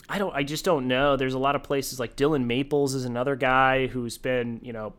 I 0.09 0.19
don't. 0.19 0.35
I 0.35 0.43
just 0.43 0.65
don't 0.65 0.89
know. 0.89 1.17
There's 1.17 1.35
a 1.35 1.39
lot 1.39 1.57
of 1.57 1.63
places 1.63 2.01
like 2.01 2.17
Dylan 2.17 2.47
Maples 2.47 2.95
is 2.95 3.05
another 3.05 3.37
guy 3.37 3.87
who's 3.87 4.17
been 4.17 4.61
you 4.63 4.73
know 4.73 4.95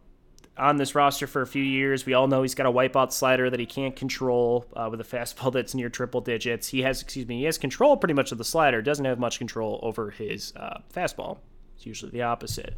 on 0.58 0.78
this 0.78 0.96
roster 0.96 1.28
for 1.28 1.42
a 1.42 1.48
few 1.48 1.64
years. 1.64 2.06
We 2.06 2.14
all 2.14 2.28
know 2.28 2.42
he's 2.42 2.56
got 2.56 2.68
a 2.68 2.72
wipeout 2.72 3.12
slider 3.12 3.50
that 3.50 3.60
he 3.60 3.66
can't 3.66 3.96
control 3.96 4.66
uh, 4.76 4.88
with 4.90 5.02
a 5.02 5.04
fastball 5.16 5.52
that's 5.52 5.74
near 5.74 5.90
triple 5.90 6.22
digits. 6.22 6.68
He 6.68 6.82
has, 6.84 7.02
excuse 7.02 7.28
me, 7.28 7.40
he 7.40 7.46
has 7.46 7.58
control 7.58 7.98
pretty 7.98 8.14
much 8.14 8.32
of 8.32 8.38
the 8.38 8.46
slider. 8.46 8.82
Doesn't 8.82 9.06
have 9.06 9.20
much 9.20 9.38
control 9.38 9.80
over 9.82 10.12
his 10.12 10.54
uh, 10.56 10.80
fastball. 10.94 11.40
It's 11.76 11.88
usually 11.88 12.12
the 12.12 12.22
opposite. 12.22 12.76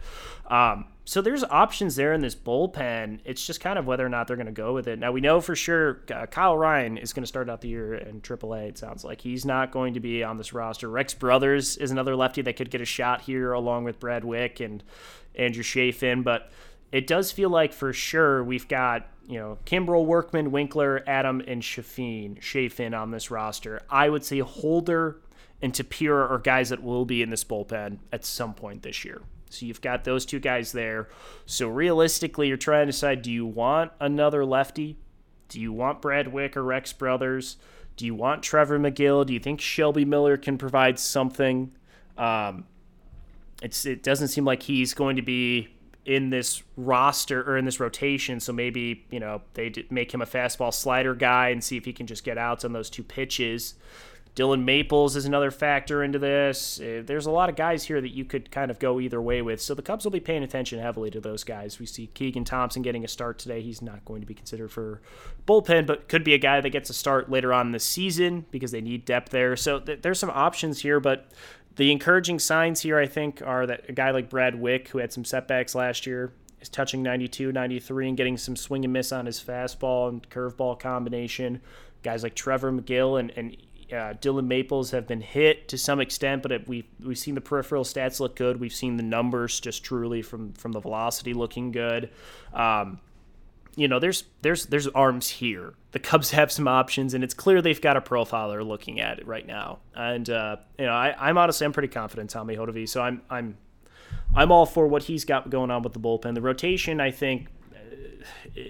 Um, 0.47 0.85
so 1.03 1.21
there's 1.21 1.43
options 1.43 1.95
there 1.95 2.13
in 2.13 2.21
this 2.21 2.33
bullpen. 2.33 3.19
It's 3.25 3.45
just 3.45 3.59
kind 3.59 3.77
of 3.77 3.85
whether 3.85 4.05
or 4.05 4.09
not 4.09 4.27
they're 4.27 4.37
going 4.37 4.47
to 4.47 4.51
go 4.51 4.73
with 4.73 4.87
it. 4.87 4.97
Now 4.97 5.11
we 5.11 5.21
know 5.21 5.41
for 5.41 5.55
sure 5.55 6.01
uh, 6.13 6.25
Kyle 6.25 6.57
Ryan 6.57 6.97
is 6.97 7.13
going 7.13 7.23
to 7.23 7.27
start 7.27 7.49
out 7.49 7.61
the 7.61 7.67
year 7.67 7.93
in 7.93 8.21
AAA. 8.21 8.69
It 8.69 8.77
sounds 8.77 9.03
like 9.03 9.21
he's 9.21 9.45
not 9.45 9.71
going 9.71 9.93
to 9.95 9.99
be 9.99 10.23
on 10.23 10.37
this 10.37 10.53
roster. 10.53 10.89
Rex 10.89 11.13
Brothers 11.13 11.77
is 11.77 11.91
another 11.91 12.15
lefty 12.15 12.41
that 12.43 12.55
could 12.55 12.71
get 12.71 12.81
a 12.81 12.85
shot 12.85 13.21
here, 13.21 13.51
along 13.51 13.83
with 13.83 13.99
Brad 13.99 14.23
Wieck 14.23 14.59
and 14.59 14.81
Andrew 15.35 15.63
Chafin, 15.63 16.23
but 16.23 16.49
it 16.95 17.07
does 17.07 17.29
feel 17.29 17.49
like 17.49 17.73
for 17.73 17.91
sure 17.91 18.41
we've 18.41 18.69
got 18.69 19.07
you 19.27 19.37
know 19.37 19.57
Kimbrel, 19.65 20.05
Workman, 20.05 20.49
Winkler, 20.51 21.03
Adam, 21.05 21.41
and 21.45 21.61
Chafin, 21.61 22.37
Chafin 22.39 22.93
on 22.93 23.11
this 23.11 23.29
roster. 23.29 23.81
I 23.89 24.09
would 24.09 24.23
say 24.23 24.39
Holder 24.39 25.19
and 25.61 25.73
Tepera 25.73 26.31
are 26.31 26.39
guys 26.39 26.69
that 26.69 26.81
will 26.81 27.03
be 27.03 27.21
in 27.21 27.29
this 27.29 27.43
bullpen 27.43 27.99
at 28.13 28.23
some 28.23 28.53
point 28.53 28.81
this 28.81 29.03
year. 29.03 29.21
So 29.49 29.65
you've 29.65 29.81
got 29.81 30.05
those 30.05 30.25
two 30.25 30.39
guys 30.39 30.71
there. 30.71 31.09
So 31.45 31.67
realistically, 31.67 32.47
you're 32.47 32.55
trying 32.55 32.85
to 32.87 32.93
decide: 32.93 33.21
do 33.21 33.31
you 33.31 33.45
want 33.45 33.91
another 33.99 34.45
lefty? 34.45 34.97
Do 35.49 35.59
you 35.59 35.73
want 35.73 36.01
Brad 36.01 36.31
Wieck 36.31 36.55
or 36.55 36.63
Rex 36.63 36.93
Brothers? 36.93 37.57
Do 37.97 38.05
you 38.05 38.15
want 38.15 38.41
Trevor 38.41 38.79
Megill? 38.79 39.25
Do 39.25 39.33
you 39.33 39.39
think 39.41 39.59
Shelby 39.59 40.05
Miller 40.05 40.37
can 40.37 40.57
provide 40.57 40.97
something? 40.97 41.75
Um, 42.17 42.67
it's 43.61 43.85
it 43.85 44.01
doesn't 44.01 44.29
seem 44.29 44.45
like 44.45 44.63
he's 44.63 44.93
going 44.93 45.17
to 45.17 45.21
be 45.21 45.74
in 46.05 46.29
this 46.29 46.63
roster 46.77 47.41
or 47.43 47.57
in 47.57 47.65
this 47.65 47.79
rotation. 47.79 48.39
So 48.39 48.53
maybe, 48.53 49.05
you 49.09 49.19
know, 49.19 49.41
they 49.55 49.73
make 49.89 50.13
him 50.13 50.21
a 50.21 50.25
fastball 50.25 50.73
slider 50.73 51.15
guy 51.15 51.49
and 51.49 51.63
see 51.63 51.77
if 51.77 51.85
he 51.85 51.93
can 51.93 52.07
just 52.07 52.23
get 52.23 52.37
outs 52.37 52.63
on 52.63 52.73
those 52.73 52.89
two 52.89 53.03
pitches. 53.03 53.75
Dylan 54.35 54.65
Maples 54.65 55.15
is 55.15 55.25
another 55.25 55.49
factor 55.49 56.03
into 56.03 56.19
this. 56.19 56.77
Uh, 56.81 57.01
there's 57.05 57.25
a 57.25 57.31
lot 57.31 57.49
of 57.49 57.55
guys 57.55 57.85
here 57.85 58.01
that 58.01 58.09
you 58.09 58.25
could 58.25 58.51
kind 58.51 58.69
of 58.69 58.79
go 58.79 58.99
either 58.99 59.21
way 59.21 59.41
with. 59.41 59.61
So 59.61 59.73
the 59.73 59.81
Cubs 59.81 60.03
will 60.03 60.11
be 60.11 60.19
paying 60.19 60.43
attention 60.43 60.77
heavily 60.77 61.09
to 61.11 61.21
those 61.21 61.45
guys. 61.45 61.79
We 61.79 61.85
see 61.85 62.07
Keegan 62.07 62.43
Thompson 62.43 62.81
getting 62.81 63.05
a 63.05 63.07
start 63.07 63.39
today. 63.39 63.61
He's 63.61 63.81
not 63.81 64.03
going 64.03 64.19
to 64.19 64.27
be 64.27 64.33
considered 64.33 64.71
for 64.71 65.01
bullpen, 65.47 65.87
but 65.87 66.09
could 66.09 66.25
be 66.25 66.33
a 66.33 66.37
guy 66.37 66.59
that 66.59 66.69
gets 66.71 66.89
a 66.89 66.93
start 66.93 67.31
later 67.31 67.53
on 67.53 67.67
in 67.67 67.71
the 67.71 67.79
season 67.79 68.45
because 68.51 68.71
they 68.71 68.81
need 68.81 69.05
depth 69.05 69.31
there. 69.31 69.55
So 69.55 69.79
th- 69.79 70.01
there's 70.01 70.19
some 70.19 70.31
options 70.31 70.81
here, 70.81 70.99
but 70.99 71.31
the 71.75 71.91
encouraging 71.91 72.39
signs 72.39 72.81
here, 72.81 72.97
I 72.97 73.05
think, 73.05 73.41
are 73.41 73.65
that 73.65 73.89
a 73.89 73.93
guy 73.93 74.11
like 74.11 74.29
Brad 74.29 74.55
Wieck, 74.55 74.87
who 74.89 74.99
had 74.99 75.11
some 75.11 75.25
setbacks 75.25 75.75
last 75.75 76.05
year, 76.05 76.31
is 76.61 76.69
touching 76.69 77.03
92, 77.03 77.51
93, 77.51 78.07
and 78.09 78.17
getting 78.17 78.37
some 78.37 78.55
swing 78.55 78.85
and 78.85 78.93
miss 78.93 79.11
on 79.11 79.25
his 79.25 79.41
fastball 79.41 80.09
and 80.09 80.29
curveball 80.29 80.79
combination. 80.79 81.61
Guys 82.03 82.23
like 82.23 82.35
Trevor 82.35 82.71
Megill 82.71 83.19
and, 83.19 83.31
and 83.35 83.57
uh, 83.91 84.13
Dylan 84.19 84.47
Maples 84.47 84.91
have 84.91 85.07
been 85.07 85.21
hit 85.21 85.67
to 85.69 85.77
some 85.77 85.99
extent, 85.99 86.41
but 86.41 86.51
it, 86.51 86.67
we've 86.67 86.87
we've 87.03 87.17
seen 87.17 87.35
the 87.35 87.41
peripheral 87.41 87.83
stats 87.83 88.19
look 88.19 88.35
good. 88.35 88.59
We've 88.59 88.73
seen 88.73 88.97
the 88.97 89.03
numbers 89.03 89.59
just 89.59 89.83
truly 89.83 90.21
from 90.21 90.53
from 90.53 90.71
the 90.71 90.79
velocity 90.79 91.33
looking 91.33 91.71
good. 91.71 92.09
Um, 92.53 92.99
you 93.75 93.87
know, 93.87 93.99
there's 93.99 94.23
there's 94.41 94.65
there's 94.67 94.87
arms 94.87 95.29
here. 95.29 95.73
The 95.91 95.99
Cubs 95.99 96.31
have 96.31 96.51
some 96.51 96.67
options, 96.67 97.13
and 97.13 97.23
it's 97.23 97.33
clear 97.33 97.61
they've 97.61 97.79
got 97.79 97.97
a 97.97 98.01
profile 98.01 98.49
they're 98.49 98.63
looking 98.63 98.99
at 98.99 99.19
it 99.19 99.27
right 99.27 99.45
now. 99.45 99.79
And 99.93 100.29
uh, 100.29 100.57
you 100.79 100.85
know, 100.85 100.93
I, 100.93 101.29
am 101.29 101.37
honestly 101.37 101.65
I'm 101.65 101.73
pretty 101.73 101.89
confident 101.89 102.29
Tommy 102.29 102.55
Hotovy, 102.55 102.87
so 102.87 103.01
I'm 103.01 103.21
I'm 103.29 103.57
I'm 104.35 104.51
all 104.51 104.65
for 104.65 104.87
what 104.87 105.03
he's 105.03 105.25
got 105.25 105.49
going 105.49 105.71
on 105.71 105.81
with 105.81 105.93
the 105.93 105.99
bullpen. 105.99 106.35
The 106.35 106.41
rotation, 106.41 106.99
I 106.99 107.11
think. 107.11 107.47
Uh, 107.73 108.61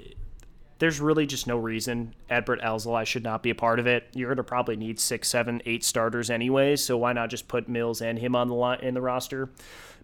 there's 0.78 1.00
really 1.00 1.26
just 1.26 1.48
no 1.48 1.58
reason 1.58 2.14
Adbert 2.30 2.62
Alzolay 2.62 3.06
should 3.06 3.24
not 3.24 3.42
be 3.42 3.50
a 3.50 3.56
part 3.56 3.80
of 3.80 3.88
it. 3.88 4.10
You're 4.14 4.28
going 4.28 4.38
to 4.38 4.44
probably 4.44 4.76
need 4.76 5.00
six, 5.00 5.30
seven, 5.30 5.62
eight 5.66 5.86
starters 5.86 6.30
anyways, 6.30 6.84
so 6.84 6.98
why 6.98 7.14
not 7.14 7.30
just 7.30 7.48
put 7.48 7.70
Mills 7.70 8.02
and 8.02 8.20
him 8.20 8.36
on 8.36 8.50
the 8.50 8.56
line 8.56 8.82
in 8.82 8.94
the 8.94 9.00
roster? 9.00 9.50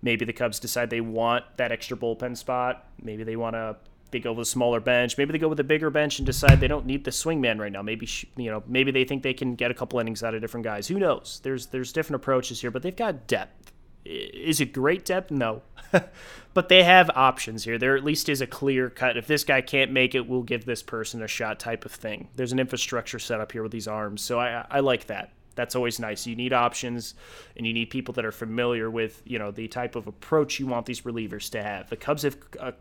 Maybe 0.01 0.23
the 0.23 0.31
Cubs 0.31 0.61
decide 0.61 0.89
they 0.89 1.01
want 1.01 1.43
that 1.57 1.73
extra 1.73 1.97
bullpen 1.97 2.37
spot. 2.37 2.87
Maybe 3.01 3.25
they 3.25 3.35
want 3.35 3.55
to 3.55 3.75
they 4.11 4.19
go 4.19 4.33
with 4.33 4.47
a 4.47 4.49
smaller 4.49 4.79
bench. 4.79 5.17
Maybe 5.17 5.31
they 5.31 5.39
go 5.39 5.47
with 5.47 5.59
a 5.59 5.63
bigger 5.63 5.89
bench 5.89 6.19
and 6.19 6.25
decide 6.25 6.59
they 6.59 6.67
don't 6.67 6.85
need 6.85 7.03
the 7.03 7.11
swingman 7.11 7.59
right 7.59 7.71
now. 7.71 7.81
Maybe 7.81 8.07
you 8.37 8.51
know 8.51 8.63
maybe 8.67 8.91
they 8.91 9.03
think 9.03 9.23
they 9.23 9.33
can 9.33 9.55
get 9.55 9.71
a 9.71 9.73
couple 9.73 9.99
innings 9.99 10.23
out 10.23 10.35
of 10.35 10.41
different 10.41 10.63
guys. 10.63 10.87
Who 10.87 10.99
knows? 10.99 11.39
There's 11.43 11.67
there's 11.67 11.93
different 11.93 12.21
approaches 12.21 12.61
here, 12.61 12.71
but 12.71 12.83
they've 12.83 12.95
got 12.95 13.27
depth. 13.27 13.71
Is 14.03 14.59
it 14.59 14.73
great 14.73 15.05
depth? 15.05 15.31
No. 15.31 15.61
but 16.53 16.69
they 16.69 16.83
have 16.83 17.09
options 17.13 17.63
here. 17.63 17.77
There 17.77 17.95
at 17.95 18.03
least 18.03 18.29
is 18.29 18.41
a 18.41 18.47
clear 18.47 18.89
cut. 18.89 19.15
If 19.15 19.27
this 19.27 19.43
guy 19.43 19.61
can't 19.61 19.91
make 19.91 20.15
it, 20.15 20.27
we'll 20.27 20.41
give 20.41 20.65
this 20.65 20.81
person 20.81 21.21
a 21.21 21.27
shot 21.27 21.59
type 21.59 21.85
of 21.85 21.91
thing. 21.91 22.29
There's 22.35 22.51
an 22.51 22.59
infrastructure 22.59 23.19
set 23.19 23.39
up 23.39 23.51
here 23.51 23.61
with 23.61 23.71
these 23.71 23.87
arms. 23.87 24.21
So 24.21 24.39
I, 24.39 24.65
I 24.69 24.79
like 24.79 25.07
that. 25.07 25.33
That's 25.53 25.75
always 25.75 25.99
nice. 25.99 26.25
You 26.25 26.35
need 26.35 26.53
options 26.53 27.13
and 27.57 27.67
you 27.67 27.73
need 27.73 27.89
people 27.89 28.13
that 28.15 28.25
are 28.25 28.31
familiar 28.31 28.89
with, 28.89 29.21
you 29.25 29.37
know, 29.37 29.51
the 29.51 29.67
type 29.67 29.95
of 29.95 30.07
approach 30.07 30.59
you 30.59 30.65
want 30.65 30.85
these 30.85 31.01
relievers 31.01 31.51
to 31.51 31.61
have. 31.61 31.89
The 31.89 31.97
Cubs 31.97 32.23
have 32.23 32.37
uh, 32.59 32.71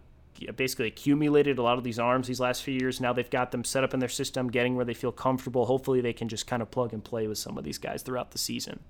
basically 0.56 0.86
accumulated 0.86 1.58
a 1.58 1.62
lot 1.62 1.78
of 1.78 1.84
these 1.84 1.98
arms 1.98 2.26
these 2.26 2.40
last 2.40 2.62
few 2.62 2.74
years. 2.74 3.00
Now 3.00 3.12
they've 3.12 3.30
got 3.30 3.52
them 3.52 3.64
set 3.64 3.84
up 3.84 3.94
in 3.94 4.00
their 4.00 4.08
system, 4.08 4.48
getting 4.48 4.76
where 4.76 4.84
they 4.84 4.94
feel 4.94 5.12
comfortable. 5.12 5.66
Hopefully 5.66 6.00
they 6.00 6.12
can 6.12 6.28
just 6.28 6.46
kind 6.46 6.62
of 6.62 6.70
plug 6.70 6.92
and 6.92 7.04
play 7.04 7.26
with 7.26 7.38
some 7.38 7.58
of 7.58 7.64
these 7.64 7.78
guys 7.78 8.02
throughout 8.02 8.30
the 8.30 8.38
season 8.38 8.80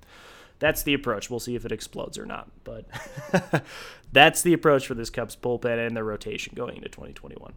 that's 0.60 0.82
the 0.82 0.94
approach. 0.94 1.28
We'll 1.28 1.40
see 1.40 1.56
if 1.56 1.64
it 1.64 1.72
explodes 1.72 2.16
or 2.16 2.26
not, 2.26 2.48
but 2.62 2.84
that's 4.12 4.42
the 4.42 4.52
approach 4.52 4.86
for 4.86 4.94
this 4.94 5.10
Cubs 5.10 5.34
bullpen 5.34 5.84
and 5.84 5.96
their 5.96 6.04
rotation 6.04 6.52
going 6.54 6.76
into 6.76 6.88
2021. 6.88 7.52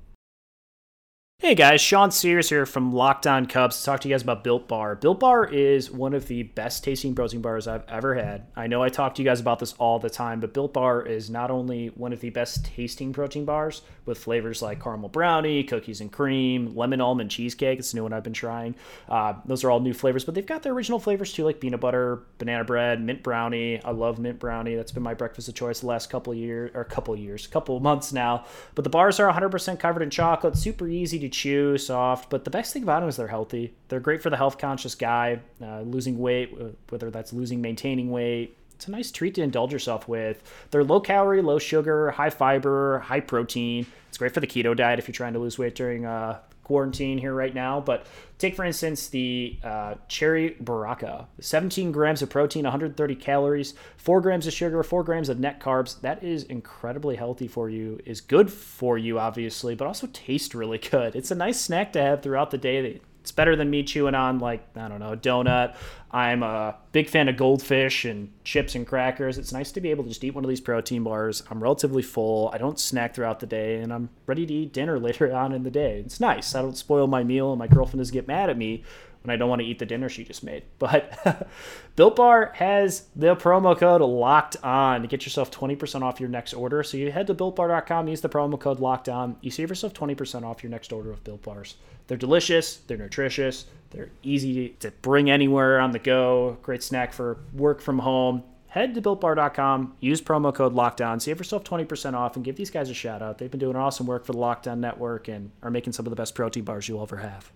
Hey 1.40 1.56
guys, 1.56 1.82
Sean 1.82 2.10
Sears 2.10 2.48
here 2.48 2.66
from 2.66 2.94
Locked 2.94 3.28
On 3.28 3.46
Cubs 3.46 3.78
to 3.78 3.84
talk 3.84 4.00
to 4.00 4.08
you 4.08 4.14
guys 4.14 4.22
about 4.22 4.46
Built 4.46 4.70
Bar. 4.70 4.96
Built 4.96 5.20
Bar 5.20 5.46
is 5.46 5.92
one 5.92 6.14
of 6.14 6.28
the 6.28 6.44
best 6.44 6.86
tasting 6.86 7.14
protein 7.14 7.42
bars 7.42 7.68
I've 7.68 7.84
ever 7.90 8.16
had. 8.16 8.46
I 8.56 8.68
know 8.68 8.82
I 8.82 8.88
talk 8.88 9.14
to 9.16 9.22
you 9.22 9.28
guys 9.28 9.42
about 9.42 9.60
this 9.60 9.74
all 9.74 10.00
the 10.00 10.10
time, 10.10 10.40
but 10.40 10.54
Built 10.54 10.72
Bar 10.72 11.02
is 11.06 11.30
not 11.30 11.52
only 11.52 11.88
one 11.88 12.14
of 12.14 12.22
the 12.22 12.30
best 12.30 12.64
tasting 12.64 13.12
protein 13.12 13.44
bars 13.44 13.82
with 14.06 14.20
flavors 14.20 14.62
like 14.62 14.82
caramel 14.82 15.10
brownie, 15.10 15.66
cookies 15.66 16.00
and 16.00 16.14
cream, 16.14 16.74
lemon 16.78 17.02
almond 17.02 17.30
cheesecake. 17.30 17.78
It's 17.78 17.92
a 17.92 17.98
new 17.98 18.04
one 18.04 18.14
I've 18.14 18.24
been 18.24 18.32
trying. 18.32 18.76
Uh, 19.10 19.34
those 19.46 19.66
are 19.66 19.72
all 19.72 19.82
new 19.82 19.94
flavors, 19.94 20.24
but 20.24 20.36
they've 20.36 20.46
got 20.46 20.64
their 20.64 20.72
original 20.72 21.00
flavors 21.00 21.34
too, 21.34 21.44
like 21.44 21.60
peanut 21.60 21.82
butter, 21.82 22.24
banana 22.38 22.64
bread, 22.64 23.02
mint 23.02 23.22
brownie. 23.22 23.84
I 23.84 23.92
love 23.92 24.18
mint 24.18 24.40
brownie. 24.40 24.76
That's 24.76 24.94
been 24.94 25.04
my 25.04 25.14
breakfast 25.14 25.50
of 25.50 25.56
choice 25.56 25.82
the 25.82 25.88
last 25.88 26.10
couple 26.10 26.34
years, 26.34 26.72
or 26.74 26.86
couple 26.86 27.18
years, 27.18 27.48
couple 27.48 27.78
months 27.82 28.14
now. 28.14 28.46
But 28.76 28.86
the 28.86 28.90
bars 28.90 29.20
are 29.20 29.30
100% 29.30 29.78
covered 29.78 30.04
in 30.04 30.10
chocolate, 30.10 30.56
super 30.56 30.88
easy 30.88 31.20
to 31.24 31.30
chew, 31.30 31.78
soft. 31.78 32.30
But 32.30 32.44
the 32.44 32.50
best 32.50 32.74
thing 32.74 32.84
about 32.84 33.02
them 33.02 33.10
is 33.10 33.16
they're 33.16 33.28
healthy. 33.28 33.74
They're 33.88 34.00
great 34.00 34.22
for 34.22 34.30
the 34.30 34.38
health 34.38 34.58
conscious 34.58 34.96
guy, 34.96 35.40
uh, 35.62 35.82
losing 35.82 36.18
weight, 36.20 36.56
whether 36.90 37.12
that's 37.12 37.34
losing, 37.34 37.62
maintaining 37.62 38.10
weight. 38.12 38.58
It's 38.76 38.88
a 38.88 38.92
nice 38.92 39.12
treat 39.12 39.36
to 39.36 39.42
indulge 39.42 39.72
yourself 39.72 40.08
with. 40.08 40.44
They're 40.72 40.84
low 40.84 41.00
calorie, 41.00 41.42
low 41.42 41.60
sugar, 41.60 42.12
high 42.12 42.30
fiber, 42.30 43.00
high 43.00 43.22
protein. 43.22 43.86
It's 44.10 44.18
great 44.18 44.34
for 44.34 44.40
the 44.40 44.48
keto 44.48 44.76
diet 44.76 45.00
if 45.00 45.08
you're 45.08 45.14
trying 45.14 45.34
to 45.34 45.40
lose 45.40 45.58
weight 45.58 45.76
during 45.76 46.06
uh, 46.06 46.40
quarantine 46.64 47.18
here 47.18 47.34
right 47.34 47.54
now. 47.54 47.80
But 47.80 48.06
take, 48.38 48.56
for 48.56 48.66
instance, 48.66 49.08
the 49.08 49.60
uh, 49.64 49.96
cherry 50.08 50.56
baraka 50.60 51.28
17 51.40 51.92
grams 51.92 52.22
of 52.22 52.30
protein, 52.30 52.64
130 52.64 53.16
calories, 53.16 53.74
4 53.98 54.22
grams 54.22 54.48
of 54.48 54.54
sugar, 54.54 54.82
4 54.84 55.04
grams 55.04 55.30
of 55.30 55.40
net 55.40 55.60
carbs. 55.60 56.00
That 56.02 56.24
is 56.24 56.44
incredibly 56.44 57.16
healthy 57.16 57.48
for 57.48 57.70
you, 57.70 58.00
is 58.06 58.22
good 58.22 58.52
for 58.52 58.98
you, 58.98 59.20
obviously, 59.20 59.76
but 59.76 59.88
also 59.88 60.08
tastes 60.08 60.56
really 60.56 60.78
good. 60.78 61.16
It's 61.16 61.32
a 61.32 61.36
nice 61.36 61.60
snack 61.60 61.94
to 61.94 62.02
have 62.02 62.22
throughout 62.22 62.52
the 62.52 62.58
day. 62.58 63.02
It's 63.22 63.32
better 63.32 63.56
than 63.56 63.70
me 63.70 63.84
chewing 63.84 64.16
on, 64.16 64.40
like, 64.40 64.68
I 64.76 64.90
don't 64.90 65.00
know, 65.00 65.14
a 65.14 65.18
donut. 65.18 65.76
I'm 66.14 66.44
a 66.44 66.76
big 66.92 67.10
fan 67.10 67.28
of 67.28 67.38
goldfish 67.38 68.06
and 68.06 68.32
chips 68.44 68.76
and 68.76 68.86
crackers. 68.86 69.40
It's 69.40 69.52
nice 69.52 69.72
to 69.72 69.82
be 69.82 69.90
able 69.90 70.04
to 70.04 70.10
just 70.10 70.24
eat 70.24 70.36
one 70.36 70.44
of 70.44 70.50
these 70.50 70.62
protein 70.62 71.04
bars. 71.04 71.42
I'm 71.50 71.62
relatively 71.62 72.04
full. 72.04 72.52
I 72.54 72.60
don't 72.60 72.80
snack 72.80 73.16
throughout 73.16 73.40
the 73.40 73.48
day, 73.48 73.82
and 73.82 73.92
I'm 73.92 74.10
ready 74.28 74.46
to 74.46 74.54
eat 74.54 74.74
dinner 74.74 75.00
later 75.08 75.34
on 75.36 75.54
in 75.54 75.64
the 75.64 75.72
day. 75.72 76.04
It's 76.06 76.20
nice. 76.20 76.54
I 76.54 76.62
don't 76.62 76.78
spoil 76.78 77.08
my 77.08 77.24
meal, 77.24 77.52
and 77.52 77.58
my 77.58 77.68
girlfriend 77.68 78.00
doesn't 78.00 78.14
get 78.14 78.28
mad 78.28 78.52
at 78.52 78.58
me 78.60 78.84
when 79.24 79.34
I 79.34 79.38
don't 79.38 79.50
want 79.50 79.62
to 79.62 79.68
eat 79.68 79.80
the 79.80 79.88
dinner 79.88 80.08
she 80.08 80.24
just 80.24 80.44
made. 80.44 80.64
But 80.78 81.48
Built 81.96 82.16
Bar 82.16 82.52
has 82.56 83.08
the 83.16 83.36
promo 83.36 83.76
code 83.76 84.02
locked 84.02 84.58
on 84.64 85.02
to 85.02 85.08
get 85.08 85.26
yourself 85.26 85.50
20% 85.50 86.04
off 86.04 86.20
your 86.20 86.30
next 86.30 86.54
order. 86.54 86.84
So 86.84 86.98
you 86.98 87.12
head 87.12 87.28
to 87.28 87.34
builtbar.com, 87.34 88.08
use 88.08 88.22
the 88.22 88.30
promo 88.30 88.60
code 88.60 88.80
locked 88.80 89.10
on. 89.10 89.38
You 89.42 89.50
save 89.50 89.70
yourself 89.70 89.94
20% 89.94 90.44
off 90.44 90.62
your 90.62 90.70
next 90.70 90.92
order 90.94 91.12
of 91.12 91.24
Built 91.24 91.42
Bars. 91.42 91.76
They're 92.08 92.18
delicious, 92.18 92.78
they're 92.88 92.98
nutritious, 92.98 93.66
they're 93.94 94.10
easy 94.24 94.70
to 94.80 94.92
bring 95.02 95.30
anywhere 95.30 95.80
on 95.80 95.92
the 95.92 96.00
go. 96.00 96.58
Great 96.62 96.84
snack 96.84 97.14
for 97.14 97.38
work 97.54 97.80
from 97.82 98.00
home. 98.00 98.44
Head 98.68 98.96
to 98.96 99.02
builtbar.com, 99.04 99.94
use 100.00 100.20
promo 100.20 100.52
code 100.52 100.74
lockdown, 100.74 101.22
save 101.22 101.38
yourself 101.38 101.64
20% 101.64 102.16
off, 102.16 102.36
and 102.36 102.44
give 102.44 102.56
these 102.56 102.72
guys 102.72 102.90
a 102.90 102.94
shout 102.96 103.22
out. 103.22 103.38
They've 103.38 103.52
been 103.52 103.60
doing 103.60 103.76
awesome 103.76 104.08
work 104.08 104.26
for 104.26 104.32
the 104.32 104.40
Locked 104.40 104.68
On 104.68 104.82
Network 104.82 105.28
and 105.28 105.52
are 105.62 105.70
making 105.70 105.94
some 105.94 106.08
of 106.08 106.10
the 106.10 106.16
best 106.16 106.34
protein 106.34 106.64
bars 106.64 106.90
you'll 106.90 107.04
ever 107.04 107.18
have. 107.18 107.52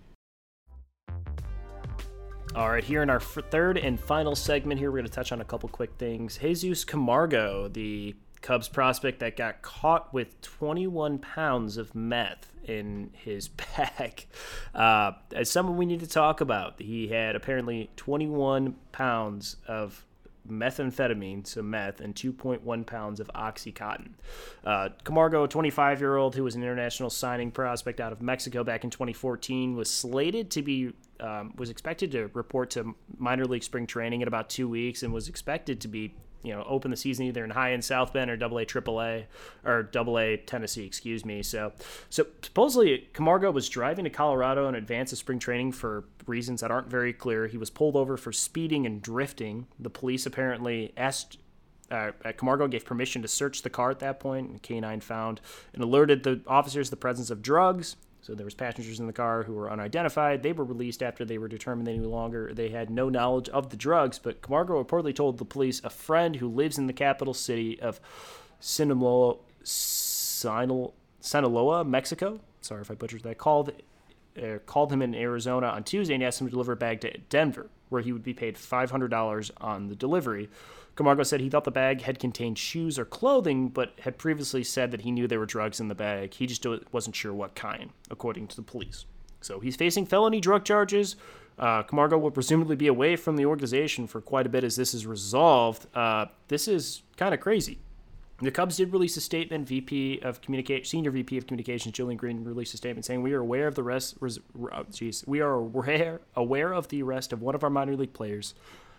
All 2.54 2.70
right, 2.70 2.84
here 2.84 3.02
in 3.02 3.10
our 3.10 3.18
third 3.18 3.78
and 3.78 3.98
final 3.98 4.36
segment, 4.36 4.78
here 4.78 4.92
we're 4.92 4.98
going 4.98 5.08
to 5.08 5.12
touch 5.12 5.32
on 5.32 5.40
a 5.40 5.44
couple 5.44 5.68
quick 5.68 5.90
things. 5.98 6.38
Jesus 6.38 6.84
Camargo, 6.84 7.66
the 7.66 8.14
Cubs 8.40 8.68
prospect 8.68 9.18
that 9.18 9.36
got 9.36 9.60
caught 9.62 10.14
with 10.14 10.40
21 10.42 11.18
pounds 11.18 11.76
of 11.76 11.94
meth 11.96 12.52
in 12.68 13.10
his 13.12 13.48
bag. 13.76 14.26
Uh, 14.74 15.12
as 15.32 15.50
someone 15.50 15.76
we 15.76 15.86
need 15.86 16.00
to 16.00 16.08
talk 16.08 16.40
about, 16.40 16.80
he 16.80 17.08
had 17.08 17.36
apparently 17.36 17.90
21 17.96 18.76
pounds 18.92 19.56
of 19.66 20.04
methamphetamine, 20.50 21.46
so 21.46 21.62
meth, 21.62 22.00
and 22.00 22.14
2.1 22.14 22.86
pounds 22.86 23.20
of 23.20 23.30
Oxycontin. 23.34 24.10
Uh, 24.64 24.88
Camargo, 25.04 25.44
a 25.44 25.48
25 25.48 26.00
year 26.00 26.16
old 26.16 26.34
who 26.34 26.44
was 26.44 26.54
an 26.54 26.62
international 26.62 27.10
signing 27.10 27.50
prospect 27.50 28.00
out 28.00 28.12
of 28.12 28.22
Mexico 28.22 28.64
back 28.64 28.84
in 28.84 28.90
2014, 28.90 29.76
was 29.76 29.90
slated 29.90 30.50
to 30.50 30.62
be. 30.62 30.92
Um, 31.20 31.52
was 31.56 31.68
expected 31.68 32.12
to 32.12 32.30
report 32.32 32.70
to 32.70 32.94
minor 33.16 33.44
league 33.44 33.64
spring 33.64 33.88
training 33.88 34.20
in 34.20 34.28
about 34.28 34.48
two 34.48 34.68
weeks 34.68 35.02
and 35.02 35.12
was 35.12 35.28
expected 35.28 35.80
to 35.80 35.88
be 35.88 36.14
you 36.42 36.54
know 36.54 36.64
open 36.68 36.90
the 36.90 36.96
season 36.96 37.26
either 37.26 37.44
in 37.44 37.50
high 37.50 37.72
end 37.72 37.84
South 37.84 38.12
Bend 38.12 38.30
or 38.30 38.36
Double 38.36 38.58
A, 38.58 38.64
Triple 38.64 39.00
A, 39.00 39.26
or 39.64 39.82
Double 39.82 40.18
A 40.18 40.36
Tennessee, 40.36 40.84
excuse 40.84 41.24
me. 41.24 41.42
So, 41.42 41.72
so 42.10 42.26
supposedly 42.42 43.08
Camargo 43.12 43.50
was 43.50 43.68
driving 43.68 44.04
to 44.04 44.10
Colorado 44.10 44.68
in 44.68 44.74
advance 44.74 45.12
of 45.12 45.18
spring 45.18 45.38
training 45.38 45.72
for 45.72 46.04
reasons 46.26 46.60
that 46.60 46.70
aren't 46.70 46.88
very 46.88 47.12
clear. 47.12 47.46
He 47.46 47.58
was 47.58 47.70
pulled 47.70 47.96
over 47.96 48.16
for 48.16 48.32
speeding 48.32 48.86
and 48.86 49.02
drifting. 49.02 49.66
The 49.78 49.90
police 49.90 50.26
apparently 50.26 50.92
asked. 50.96 51.38
Uh, 51.90 52.12
Camargo 52.36 52.68
gave 52.68 52.84
permission 52.84 53.22
to 53.22 53.28
search 53.28 53.62
the 53.62 53.70
car 53.70 53.90
at 53.90 53.98
that 54.00 54.20
point, 54.20 54.50
and 54.50 54.62
K9 54.62 55.02
found 55.02 55.40
and 55.72 55.82
alerted 55.82 56.22
the 56.22 56.42
officers 56.46 56.90
the 56.90 56.96
presence 56.96 57.30
of 57.30 57.40
drugs. 57.40 57.96
So 58.28 58.34
there 58.34 58.44
was 58.44 58.52
passengers 58.52 59.00
in 59.00 59.06
the 59.06 59.12
car 59.14 59.42
who 59.42 59.54
were 59.54 59.72
unidentified. 59.72 60.42
They 60.42 60.52
were 60.52 60.64
released 60.64 61.02
after 61.02 61.24
they 61.24 61.38
were 61.38 61.48
determined 61.48 61.86
they 61.86 61.96
no 61.96 62.10
longer 62.10 62.52
they 62.52 62.68
had 62.68 62.90
no 62.90 63.08
knowledge 63.08 63.48
of 63.48 63.70
the 63.70 63.76
drugs. 63.78 64.18
But 64.18 64.42
Camargo 64.42 64.84
reportedly 64.84 65.14
told 65.14 65.38
the 65.38 65.46
police 65.46 65.80
a 65.82 65.88
friend 65.88 66.36
who 66.36 66.46
lives 66.46 66.76
in 66.76 66.88
the 66.88 66.92
capital 66.92 67.32
city 67.32 67.80
of 67.80 68.02
Sinaloa, 68.60 69.36
Sinaloa, 69.62 71.86
Mexico. 71.86 72.40
Sorry 72.60 72.82
if 72.82 72.90
I 72.90 72.94
butchered 72.96 73.22
that. 73.22 73.38
Called 73.38 73.72
uh, 74.36 74.58
called 74.66 74.92
him 74.92 75.00
in 75.00 75.14
Arizona 75.14 75.68
on 75.68 75.84
Tuesday 75.84 76.12
and 76.12 76.22
asked 76.22 76.42
him 76.42 76.48
to 76.48 76.50
deliver 76.50 76.72
a 76.72 76.76
bag 76.76 77.00
to 77.00 77.16
Denver, 77.30 77.70
where 77.88 78.02
he 78.02 78.12
would 78.12 78.22
be 78.22 78.34
paid 78.34 78.56
$500 78.56 79.50
on 79.60 79.88
the 79.88 79.96
delivery. 79.96 80.48
Camargo 80.96 81.22
said 81.22 81.40
he 81.40 81.48
thought 81.48 81.64
the 81.64 81.70
bag 81.70 82.02
had 82.02 82.18
contained 82.18 82.58
shoes 82.58 82.98
or 82.98 83.04
clothing, 83.04 83.68
but 83.68 83.92
had 84.00 84.18
previously 84.18 84.64
said 84.64 84.90
that 84.90 85.02
he 85.02 85.12
knew 85.12 85.28
there 85.28 85.38
were 85.38 85.46
drugs 85.46 85.78
in 85.78 85.86
the 85.86 85.94
bag. 85.94 86.34
He 86.34 86.46
just 86.46 86.66
wasn't 86.92 87.14
sure 87.14 87.32
what 87.32 87.54
kind, 87.54 87.90
according 88.10 88.48
to 88.48 88.56
the 88.56 88.62
police. 88.62 89.04
So 89.40 89.60
he's 89.60 89.76
facing 89.76 90.06
felony 90.06 90.40
drug 90.40 90.64
charges. 90.64 91.14
Uh, 91.58 91.82
Camargo 91.82 92.18
will 92.18 92.30
presumably 92.30 92.76
be 92.76 92.88
away 92.88 93.16
from 93.16 93.36
the 93.36 93.46
organization 93.46 94.06
for 94.06 94.20
quite 94.20 94.46
a 94.46 94.48
bit 94.48 94.64
as 94.64 94.76
this 94.76 94.94
is 94.94 95.06
resolved. 95.06 95.86
Uh, 95.94 96.26
this 96.48 96.66
is 96.68 97.02
kind 97.16 97.32
of 97.32 97.40
crazy. 97.40 97.78
The 98.40 98.52
Cubs 98.52 98.76
did 98.76 98.92
release 98.92 99.16
a 99.16 99.20
statement. 99.20 99.66
VP 99.66 100.20
of 100.20 100.40
Communication, 100.40 100.84
Senior 100.84 101.10
VP 101.10 101.38
of 101.38 101.46
Communications, 101.46 101.92
Julian 101.92 102.16
Green, 102.16 102.44
released 102.44 102.72
a 102.72 102.76
statement 102.76 103.04
saying, 103.04 103.22
"We 103.22 103.32
are 103.32 103.40
aware 103.40 103.66
of 103.66 103.74
the 103.74 103.82
rest. 103.82 104.16
Geez, 104.92 105.24
we 105.26 105.40
are 105.40 105.54
aware 105.54 106.20
aware 106.36 106.72
of 106.72 106.88
the 106.88 107.02
arrest 107.02 107.32
of 107.32 107.42
one 107.42 107.56
of 107.56 107.64
our 107.64 107.70
minor 107.70 107.96
league 107.96 108.12
players. 108.12 108.54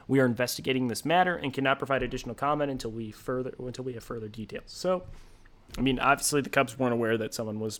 We 0.09 0.19
are 0.19 0.25
investigating 0.25 0.87
this 0.87 1.05
matter 1.05 1.35
and 1.35 1.53
cannot 1.53 1.77
provide 1.77 2.03
additional 2.03 2.35
comment 2.35 2.69
until 2.69 2.91
we 2.91 3.11
further 3.11 3.53
until 3.59 3.85
we 3.85 3.93
have 3.93 4.03
further 4.03 4.27
details." 4.27 4.65
So, 4.67 5.03
I 5.77 5.81
mean, 5.81 5.99
obviously 5.99 6.41
the 6.41 6.49
Cubs 6.49 6.77
weren't 6.77 6.93
aware 6.93 7.17
that 7.17 7.33
someone 7.33 7.61
was 7.61 7.79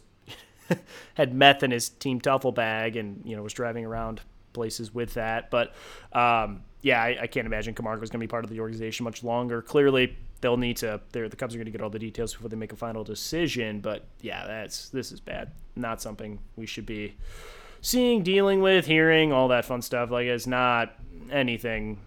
had 1.15 1.33
meth 1.33 1.61
in 1.61 1.71
his 1.71 1.89
team 1.89 2.19
duffel 2.19 2.53
bag 2.53 2.95
and 2.95 3.21
you 3.25 3.35
know 3.35 3.43
was 3.43 3.53
driving 3.53 3.85
around 3.85 4.21
places 4.53 4.93
with 4.93 5.15
that. 5.15 5.51
But 5.51 5.73
um, 6.13 6.63
yeah, 6.81 7.01
I, 7.01 7.17
I, 7.21 7.27
can't 7.27 7.45
imagine 7.45 7.73
Camargo 7.73 8.01
is 8.01 8.09
going 8.09 8.19
to 8.19 8.23
be 8.23 8.29
part 8.29 8.43
of 8.43 8.49
the 8.49 8.59
organization 8.59 9.03
much 9.03 9.23
longer. 9.23 9.61
Clearly, 9.61 10.17
they'll 10.41 10.57
need 10.57 10.77
to. 10.77 11.01
The 11.11 11.29
Cubs 11.29 11.55
are 11.55 11.57
going 11.57 11.65
to 11.65 11.71
get 11.71 11.81
all 11.81 11.89
the 11.89 11.99
details 11.99 12.33
before 12.33 12.49
they 12.49 12.55
make 12.55 12.71
a 12.73 12.77
final 12.77 13.03
decision. 13.03 13.81
But 13.81 14.05
yeah, 14.21 14.45
that's 14.45 14.89
this 14.89 15.11
is 15.11 15.19
bad. 15.19 15.51
Not 15.75 16.01
something 16.01 16.39
we 16.55 16.65
should 16.65 16.85
be 16.85 17.15
seeing, 17.81 18.23
dealing 18.23 18.61
with, 18.61 18.85
hearing, 18.85 19.31
all 19.31 19.47
that 19.49 19.65
fun 19.65 19.81
stuff. 19.81 20.11
Like 20.11 20.27
it's 20.27 20.47
not 20.47 20.93
anything 21.31 21.99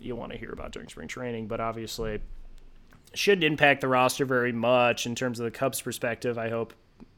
you 0.00 0.16
want 0.16 0.32
to 0.32 0.38
hear 0.38 0.52
about 0.52 0.72
during 0.72 0.88
spring 0.88 1.08
training. 1.08 1.46
But 1.46 1.60
obviously, 1.60 2.20
shouldn't 3.14 3.44
impact 3.44 3.80
the 3.80 3.88
roster 3.88 4.24
very 4.24 4.52
much 4.52 5.06
in 5.06 5.14
terms 5.14 5.38
of 5.38 5.44
the 5.44 5.50
Cubs' 5.50 5.80
perspective. 5.80 6.38
I 6.38 6.48
hope 6.48 6.74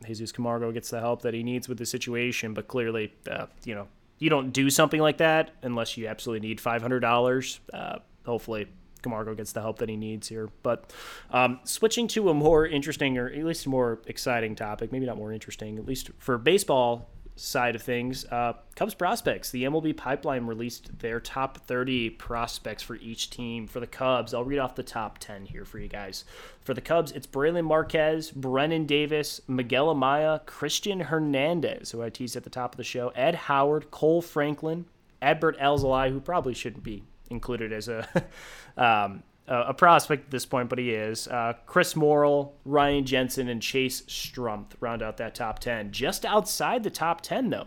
Jesus 0.06 0.32
Camargo 0.32 0.72
gets 0.72 0.90
the 0.90 1.00
help 1.00 1.22
that 1.22 1.34
he 1.34 1.42
needs 1.42 1.68
with 1.68 1.78
the 1.78 1.86
situation. 1.86 2.54
But 2.54 2.68
clearly, 2.68 3.12
uh, 3.30 3.46
you 3.64 3.74
know, 3.74 3.88
you 4.18 4.30
don't 4.30 4.52
do 4.52 4.70
something 4.70 5.00
like 5.00 5.18
that 5.18 5.52
unless 5.62 5.96
you 5.96 6.06
absolutely 6.06 6.46
need 6.48 6.60
five 6.60 6.82
hundred 6.82 7.00
dollars. 7.00 7.60
Uh, 7.72 7.98
hopefully, 8.24 8.66
Camargo 9.04 9.34
gets 9.34 9.52
the 9.52 9.60
help 9.60 9.78
that 9.78 9.88
he 9.88 9.96
needs 9.96 10.28
here. 10.28 10.48
But 10.64 10.92
um, 11.30 11.60
switching 11.62 12.08
to 12.08 12.28
a 12.30 12.34
more 12.34 12.66
interesting, 12.66 13.16
or 13.16 13.28
at 13.28 13.44
least 13.44 13.66
more 13.68 14.00
exciting 14.06 14.56
topic, 14.56 14.90
maybe 14.90 15.06
not 15.06 15.16
more 15.16 15.32
interesting, 15.32 15.78
at 15.78 15.86
least 15.86 16.10
for 16.18 16.36
baseball 16.38 17.08
side 17.36 17.74
of 17.74 17.82
things, 17.82 18.24
uh, 18.26 18.52
Cubs 18.76 18.94
prospects. 18.94 19.50
The 19.50 19.64
MLB 19.64 19.96
pipeline 19.96 20.46
released 20.46 20.98
their 21.00 21.18
top 21.20 21.58
30 21.58 22.10
prospects 22.10 22.82
for 22.82 22.96
each 22.96 23.30
team. 23.30 23.66
For 23.66 23.80
the 23.80 23.86
Cubs, 23.86 24.32
I'll 24.32 24.44
read 24.44 24.58
off 24.58 24.76
the 24.76 24.82
top 24.82 25.18
10 25.18 25.46
here 25.46 25.64
for 25.64 25.78
you 25.78 25.88
guys. 25.88 26.24
For 26.60 26.74
the 26.74 26.80
Cubs, 26.80 27.12
it's 27.12 27.26
Brailyn 27.26 27.64
Marquez, 27.64 28.30
Brennen 28.30 28.86
Davis, 28.86 29.40
Miguel 29.48 29.94
Amaya, 29.94 30.44
Christian 30.46 31.00
Hernandez, 31.00 31.90
who 31.90 32.02
I 32.02 32.10
teased 32.10 32.36
at 32.36 32.44
the 32.44 32.50
top 32.50 32.72
of 32.74 32.76
the 32.76 32.84
show, 32.84 33.08
Ed 33.10 33.34
Howard, 33.34 33.90
Kohl 33.90 34.22
Franklin, 34.22 34.86
Adbert 35.20 35.58
Alzolay, 35.58 36.10
who 36.10 36.20
probably 36.20 36.54
shouldn't 36.54 36.84
be 36.84 37.02
included 37.30 37.72
as 37.72 37.88
a 37.88 38.06
um, 38.76 39.22
a 39.46 39.74
prospect 39.74 40.26
at 40.26 40.30
this 40.30 40.46
point, 40.46 40.68
but 40.68 40.78
he 40.78 40.90
is. 40.90 41.28
Uh, 41.28 41.52
Chris 41.66 41.94
Morel, 41.94 42.54
Ryan 42.64 43.04
Jensen, 43.04 43.48
and 43.48 43.60
Chase 43.60 44.02
Strumpf 44.02 44.72
round 44.80 45.02
out 45.02 45.18
that 45.18 45.34
top 45.34 45.58
10. 45.58 45.92
Just 45.92 46.24
outside 46.24 46.82
the 46.82 46.90
top 46.90 47.20
10, 47.20 47.50
though. 47.50 47.66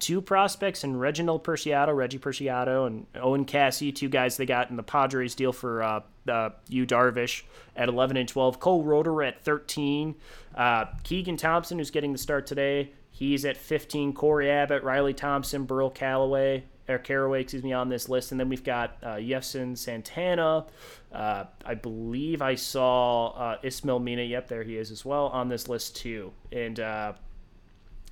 Two 0.00 0.20
prospects 0.20 0.84
and 0.84 1.00
Reginald 1.00 1.42
Preciado, 1.44 1.94
Reggie 1.94 2.18
Preciado, 2.18 2.86
and 2.86 3.06
Owen 3.14 3.46
Caissie, 3.46 3.94
two 3.94 4.08
guys 4.08 4.36
they 4.36 4.44
got 4.44 4.68
in 4.68 4.76
the 4.76 4.82
Padres 4.82 5.34
deal 5.34 5.52
for 5.52 5.82
uh, 5.82 6.00
uh, 6.28 6.50
Yu 6.68 6.84
Darvish 6.84 7.44
at 7.74 7.88
11 7.88 8.16
and 8.16 8.28
12. 8.28 8.60
Cole 8.60 8.82
Roeder 8.82 9.22
at 9.22 9.42
13. 9.42 10.14
Uh, 10.54 10.86
Keegan 11.04 11.36
Thompson, 11.36 11.78
who's 11.78 11.90
getting 11.90 12.12
the 12.12 12.18
start 12.18 12.46
today, 12.46 12.92
he's 13.10 13.44
at 13.44 13.56
15. 13.56 14.12
Cory 14.12 14.50
Abbott, 14.50 14.82
Riley 14.82 15.14
Thompson, 15.14 15.64
Burl 15.64 15.88
Callaway, 15.88 16.64
or 16.88 16.98
Caraway, 16.98 17.40
excuse 17.40 17.62
me, 17.62 17.72
on 17.72 17.88
this 17.88 18.08
list. 18.08 18.30
And 18.30 18.40
then 18.40 18.48
we've 18.48 18.64
got 18.64 18.96
uh, 19.02 19.18
Santana. 19.40 20.66
Uh, 21.12 21.44
I 21.64 21.74
believe 21.74 22.42
I 22.42 22.54
saw 22.54 23.28
uh, 23.30 23.58
Ismael 23.62 24.00
Mena. 24.00 24.22
Yep, 24.22 24.48
there 24.48 24.62
he 24.62 24.76
is 24.76 24.90
as 24.90 25.04
well 25.04 25.28
on 25.28 25.48
this 25.48 25.68
list 25.68 25.96
too. 25.96 26.32
And 26.52 26.78
uh, 26.80 27.12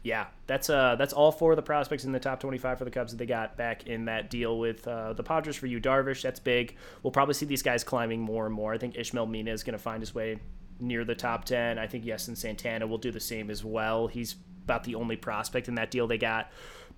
yeah, 0.02 0.26
that's 0.46 0.68
uh 0.68 0.96
that's 0.96 1.12
all 1.12 1.30
four 1.30 1.52
of 1.52 1.56
the 1.56 1.62
prospects 1.62 2.04
in 2.04 2.12
the 2.12 2.18
top 2.18 2.40
25 2.40 2.78
for 2.78 2.84
the 2.84 2.90
Cubs 2.90 3.12
that 3.12 3.18
they 3.18 3.26
got 3.26 3.56
back 3.56 3.86
in 3.86 4.06
that 4.06 4.30
deal 4.30 4.58
with 4.58 4.86
uh, 4.88 5.12
the 5.12 5.22
Padres 5.22 5.56
for 5.56 5.66
Yu 5.66 5.80
Darvish. 5.80 6.22
That's 6.22 6.40
big. 6.40 6.76
We'll 7.02 7.12
probably 7.12 7.34
see 7.34 7.46
these 7.46 7.62
guys 7.62 7.84
climbing 7.84 8.20
more 8.20 8.46
and 8.46 8.54
more. 8.54 8.74
I 8.74 8.78
think 8.78 8.96
Ismael 8.96 9.26
Mena 9.26 9.52
is 9.52 9.62
going 9.62 9.74
to 9.74 9.82
find 9.82 10.00
his 10.00 10.14
way 10.14 10.38
near 10.80 11.04
the 11.04 11.14
top 11.14 11.44
10. 11.44 11.78
I 11.78 11.86
think 11.86 12.04
Yeison 12.04 12.36
Santana 12.36 12.86
will 12.86 12.98
do 12.98 13.12
the 13.12 13.20
same 13.20 13.50
as 13.50 13.64
well. 13.64 14.08
He's 14.08 14.34
about 14.64 14.84
the 14.84 14.94
only 14.96 15.16
prospect 15.16 15.68
in 15.68 15.74
that 15.76 15.90
deal 15.90 16.06
they 16.06 16.18
got 16.18 16.50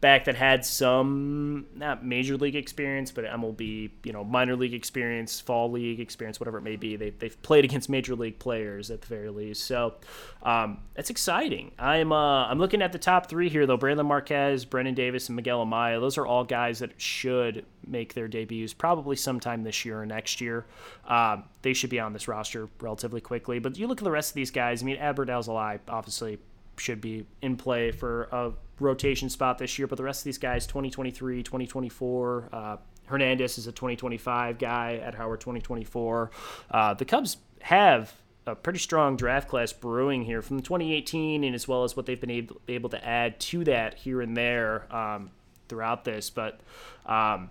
back 0.04 0.26
that 0.26 0.34
had 0.34 0.66
some 0.66 1.64
not 1.74 2.04
major 2.04 2.36
league 2.36 2.56
experience, 2.56 3.10
but 3.10 3.24
MLB, 3.24 3.90
you 4.04 4.12
know, 4.12 4.22
minor 4.22 4.54
league 4.54 4.74
experience, 4.74 5.40
fall 5.40 5.70
league 5.70 5.98
experience, 5.98 6.38
whatever 6.38 6.58
it 6.58 6.60
may 6.60 6.76
be. 6.76 6.96
They, 6.96 7.08
they've 7.08 7.40
played 7.40 7.64
against 7.64 7.88
major 7.88 8.14
league 8.14 8.38
players 8.38 8.90
at 8.90 9.00
the 9.00 9.06
very 9.06 9.30
least. 9.30 9.64
So 9.64 9.94
um, 10.42 10.82
that's 10.92 11.08
exciting. 11.08 11.72
I'm 11.78 12.12
uh, 12.12 12.44
I'm 12.48 12.58
looking 12.58 12.82
at 12.82 12.92
the 12.92 12.98
top 12.98 13.30
three 13.30 13.48
here 13.48 13.64
though: 13.64 13.78
Brailyn 13.78 14.04
Marquez, 14.04 14.66
Brennen 14.66 14.94
Davis, 14.94 15.30
and 15.30 15.36
Miguel 15.36 15.64
Amaya. 15.64 15.98
Those 15.98 16.18
are 16.18 16.26
all 16.26 16.44
guys 16.44 16.80
that 16.80 17.00
should 17.00 17.64
make 17.86 18.12
their 18.12 18.28
debuts 18.28 18.74
probably 18.74 19.16
sometime 19.16 19.62
this 19.62 19.86
year 19.86 20.02
or 20.02 20.04
next 20.04 20.38
year. 20.38 20.66
Um, 21.08 21.44
they 21.62 21.72
should 21.72 21.88
be 21.88 21.98
on 21.98 22.12
this 22.12 22.28
roster 22.28 22.68
relatively 22.78 23.22
quickly. 23.22 23.58
But 23.58 23.78
you 23.78 23.86
look 23.86 24.00
at 24.00 24.04
the 24.04 24.10
rest 24.10 24.32
of 24.32 24.34
these 24.34 24.50
guys. 24.50 24.82
I 24.82 24.84
mean, 24.84 24.98
Adbert 24.98 25.28
Alzolay 25.28 25.80
obviously 25.88 26.40
should 26.76 27.00
be 27.00 27.24
in 27.40 27.56
play 27.56 27.90
for 27.90 28.24
a 28.24 28.52
rotation 28.80 29.28
spot 29.28 29.58
this 29.58 29.78
year. 29.78 29.86
But 29.86 29.96
the 29.96 30.04
rest 30.04 30.20
of 30.20 30.24
these 30.24 30.38
guys, 30.38 30.66
2023, 30.66 31.42
2024, 31.42 32.48
uh, 32.52 32.76
Hernandez 33.06 33.58
is 33.58 33.66
a 33.66 33.72
2025 33.72 34.58
guy 34.58 35.00
at 35.02 35.14
Howard 35.14 35.40
2024. 35.40 36.30
Uh, 36.70 36.94
the 36.94 37.04
Cubs 37.04 37.36
have 37.62 38.12
a 38.46 38.54
pretty 38.54 38.78
strong 38.78 39.16
draft 39.16 39.48
class 39.48 39.72
brewing 39.72 40.24
here 40.24 40.42
from 40.42 40.60
2018, 40.60 41.44
and 41.44 41.54
as 41.54 41.66
well 41.66 41.84
as 41.84 41.96
what 41.96 42.06
they've 42.06 42.20
been 42.20 42.30
able, 42.30 42.60
able 42.68 42.90
to 42.90 43.06
add 43.06 43.40
to 43.40 43.64
that 43.64 43.94
here 43.94 44.20
and 44.20 44.36
there 44.36 44.92
um, 44.94 45.30
throughout 45.68 46.04
this. 46.04 46.30
But 46.30 46.60
um, 47.06 47.50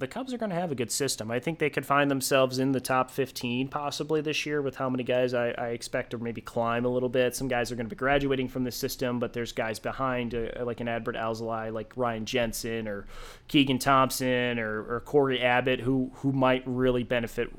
the 0.00 0.08
Cubs 0.08 0.32
are 0.32 0.38
going 0.38 0.50
to 0.50 0.56
have 0.56 0.72
a 0.72 0.74
good 0.74 0.90
system. 0.90 1.30
I 1.30 1.38
think 1.38 1.58
they 1.58 1.68
could 1.68 1.84
find 1.84 2.10
themselves 2.10 2.58
in 2.58 2.72
the 2.72 2.80
top 2.80 3.10
15 3.10 3.68
possibly 3.68 4.22
this 4.22 4.46
year 4.46 4.62
with 4.62 4.76
how 4.76 4.88
many 4.88 5.04
guys 5.04 5.34
I, 5.34 5.50
I 5.50 5.68
expect 5.68 6.10
to 6.10 6.18
maybe 6.18 6.40
climb 6.40 6.86
a 6.86 6.88
little 6.88 7.10
bit. 7.10 7.36
Some 7.36 7.48
guys 7.48 7.70
are 7.70 7.76
going 7.76 7.86
to 7.86 7.94
be 7.94 7.98
graduating 7.98 8.48
from 8.48 8.64
the 8.64 8.72
system, 8.72 9.18
but 9.18 9.34
there's 9.34 9.52
guys 9.52 9.78
behind 9.78 10.34
uh, 10.34 10.64
like 10.64 10.80
an 10.80 10.88
Adbert 10.88 11.16
Alzolay, 11.16 11.70
like 11.70 11.92
Ryan 11.96 12.24
Jensen 12.24 12.88
or 12.88 13.06
Keegan 13.48 13.78
Thompson 13.78 14.58
or, 14.58 14.96
or 14.96 15.00
Cory 15.00 15.40
Abbott 15.42 15.80
who 15.80 16.10
who 16.14 16.32
might 16.32 16.62
really 16.64 17.02
benefit 17.02 17.50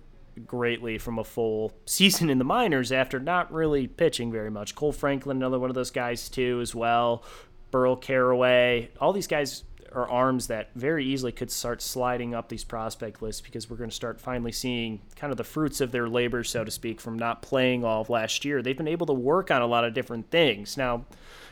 greatly 0.47 0.97
from 0.97 1.19
a 1.19 1.23
full 1.23 1.71
season 1.86 2.32
in 2.32 2.39
the 2.39 2.43
minors 2.43 2.91
after 2.91 3.19
not 3.19 3.54
really 3.54 3.86
pitching 3.86 4.32
very 4.32 4.49
much. 4.49 4.73
Kohl 4.73 4.91
Franklin, 4.91 5.38
another 5.38 5.60
one 5.60 5.69
of 5.69 5.75
those 5.75 5.91
guys 5.91 6.27
too, 6.27 6.60
as 6.60 6.73
well. 6.73 7.23
Burl 7.69 7.95
Carraway, 7.95 8.89
all 8.99 9.13
these 9.13 9.27
guys 9.27 9.63
are 9.93 10.10
arms 10.10 10.47
that 10.47 10.69
very 10.75 11.06
easily 11.06 11.32
could 11.32 11.51
start 11.51 11.82
sliding 11.82 12.34
up 12.34 12.49
these 12.49 12.63
prospect 12.63 13.21
lists 13.21 13.41
because 13.41 13.69
we're 13.69 13.77
going 13.77 13.89
to 13.89 13.95
start 13.95 14.19
finally 14.19 14.51
seeing 14.51 15.01
kind 15.15 15.32
of 15.32 15.38
the 15.38 15.43
fruits 15.43 15.82
of 15.82 15.91
their 15.91 16.08
labor, 16.08 16.43
so 16.43 16.63
to 16.63 16.71
speak, 16.71 17.01
from 17.01 17.17
not 17.17 17.41
playing 17.41 17.84
all 17.84 18.01
of 18.01 18.10
last 18.10 18.45
year. 18.45 18.62
They've 18.62 18.77
been 18.77 18.88
able 18.88 19.08
to 19.08 19.13
work 19.13 19.51
on 19.51 19.62
a 19.62 19.67
lot 19.67 19.84
of 19.84 19.93
different 19.93 20.30
things. 20.32 20.77
Now, 20.77 21.06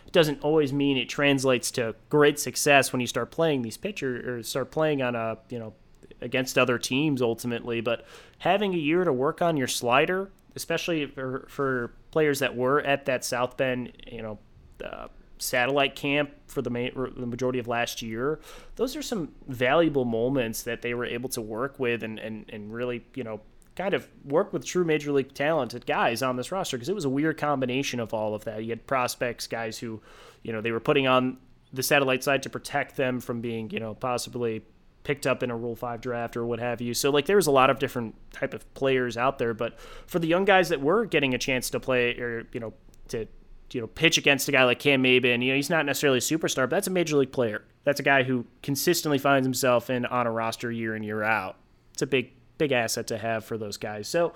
it 0.05 0.13
doesn't 0.13 0.41
always 0.41 0.73
mean 0.73 0.97
it 0.97 1.09
translates 1.09 1.69
to 1.71 1.95
great 2.09 2.39
success 2.39 2.91
when 2.91 3.01
you 3.01 3.07
start 3.07 3.29
playing 3.31 3.61
these 3.61 3.77
pitchers 3.77 4.25
or 4.25 4.43
start 4.43 4.71
playing 4.71 5.01
on 5.01 5.15
a, 5.15 5.37
you 5.49 5.59
know, 5.59 5.73
against 6.21 6.57
other 6.57 6.77
teams 6.77 7.21
ultimately, 7.21 7.81
but 7.81 8.05
having 8.39 8.73
a 8.73 8.77
year 8.77 9.03
to 9.03 9.13
work 9.13 9.41
on 9.41 9.57
your 9.57 9.67
slider, 9.67 10.31
especially 10.55 11.05
for, 11.05 11.45
for 11.49 11.91
players 12.11 12.39
that 12.39 12.55
were 12.55 12.81
at 12.81 13.05
that 13.05 13.23
South 13.23 13.57
Bend, 13.57 13.91
you 14.07 14.21
know, 14.21 14.39
uh, 14.83 15.07
satellite 15.39 15.95
camp 15.95 16.31
for 16.47 16.61
the, 16.61 16.69
main, 16.69 16.91
the 16.95 17.25
majority 17.25 17.59
of 17.59 17.67
last 17.67 18.01
year, 18.01 18.39
those 18.75 18.95
are 18.95 19.01
some 19.01 19.33
valuable 19.47 20.05
moments 20.05 20.63
that 20.63 20.81
they 20.81 20.93
were 20.93 21.05
able 21.05 21.29
to 21.29 21.41
work 21.41 21.79
with 21.79 22.03
and, 22.03 22.19
and, 22.19 22.45
and 22.49 22.73
really, 22.73 23.03
you 23.15 23.23
know, 23.23 23.41
kind 23.75 23.93
of 23.93 24.07
work 24.25 24.51
with 24.51 24.65
true 24.65 24.83
major 24.83 25.11
league 25.11 25.33
talented 25.33 25.85
guys 25.85 26.21
on 26.21 26.35
this 26.35 26.51
roster 26.51 26.77
because 26.77 26.89
it 26.89 26.95
was 26.95 27.05
a 27.05 27.09
weird 27.09 27.37
combination 27.37 27.99
of 27.99 28.13
all 28.13 28.35
of 28.35 28.43
that. 28.43 28.63
You 28.63 28.71
had 28.71 28.85
prospects, 28.85 29.47
guys 29.47 29.79
who, 29.79 30.01
you 30.43 30.51
know, 30.51 30.59
they 30.59 30.71
were 30.71 30.81
putting 30.81 31.07
on 31.07 31.37
the 31.71 31.81
satellite 31.81 32.23
side 32.23 32.43
to 32.43 32.49
protect 32.49 32.97
them 32.97 33.21
from 33.21 33.39
being, 33.39 33.69
you 33.69 33.79
know, 33.79 33.93
possibly 33.93 34.63
picked 35.03 35.25
up 35.25 35.43
in 35.43 35.49
a 35.49 35.55
Rule 35.55 35.77
5 35.77 36.01
draft 36.01 36.35
or 36.35 36.45
what 36.45 36.59
have 36.59 36.81
you. 36.81 36.93
So 36.93 37.09
like 37.09 37.25
there 37.25 37.37
was 37.37 37.47
a 37.47 37.51
lot 37.51 37.69
of 37.69 37.79
different 37.79 38.15
type 38.33 38.53
of 38.53 38.71
players 38.73 39.15
out 39.15 39.37
there, 39.37 39.53
but 39.53 39.79
for 40.07 40.19
the 40.19 40.27
young 40.27 40.43
guys 40.43 40.69
that 40.69 40.81
were 40.81 41.05
getting 41.05 41.33
a 41.33 41.37
chance 41.37 41.69
to 41.69 41.79
play 41.79 42.19
or, 42.19 42.47
you 42.51 42.59
know, 42.59 42.73
to 43.07 43.27
you 43.71 43.81
know 43.81 43.87
pitch 43.87 44.17
against 44.17 44.47
a 44.47 44.51
guy 44.51 44.63
like 44.63 44.79
Cam 44.79 45.03
Maybin. 45.03 45.43
You 45.43 45.51
know, 45.51 45.55
he's 45.55 45.69
not 45.69 45.85
necessarily 45.85 46.17
a 46.17 46.21
superstar, 46.21 46.63
but 46.63 46.71
that's 46.71 46.87
a 46.87 46.91
major 46.91 47.17
league 47.17 47.31
player. 47.31 47.63
That's 47.83 47.99
a 47.99 48.03
guy 48.03 48.23
who 48.23 48.45
consistently 48.61 49.17
finds 49.17 49.45
himself 49.45 49.89
in 49.89 50.05
on 50.05 50.27
a 50.27 50.31
roster 50.31 50.71
year 50.71 50.95
in 50.95 51.03
year 51.03 51.23
out. 51.23 51.55
It's 51.93 52.01
a 52.01 52.07
big 52.07 52.31
big 52.57 52.71
asset 52.71 53.07
to 53.07 53.17
have 53.17 53.43
for 53.43 53.57
those 53.57 53.77
guys. 53.77 54.07
So 54.07 54.33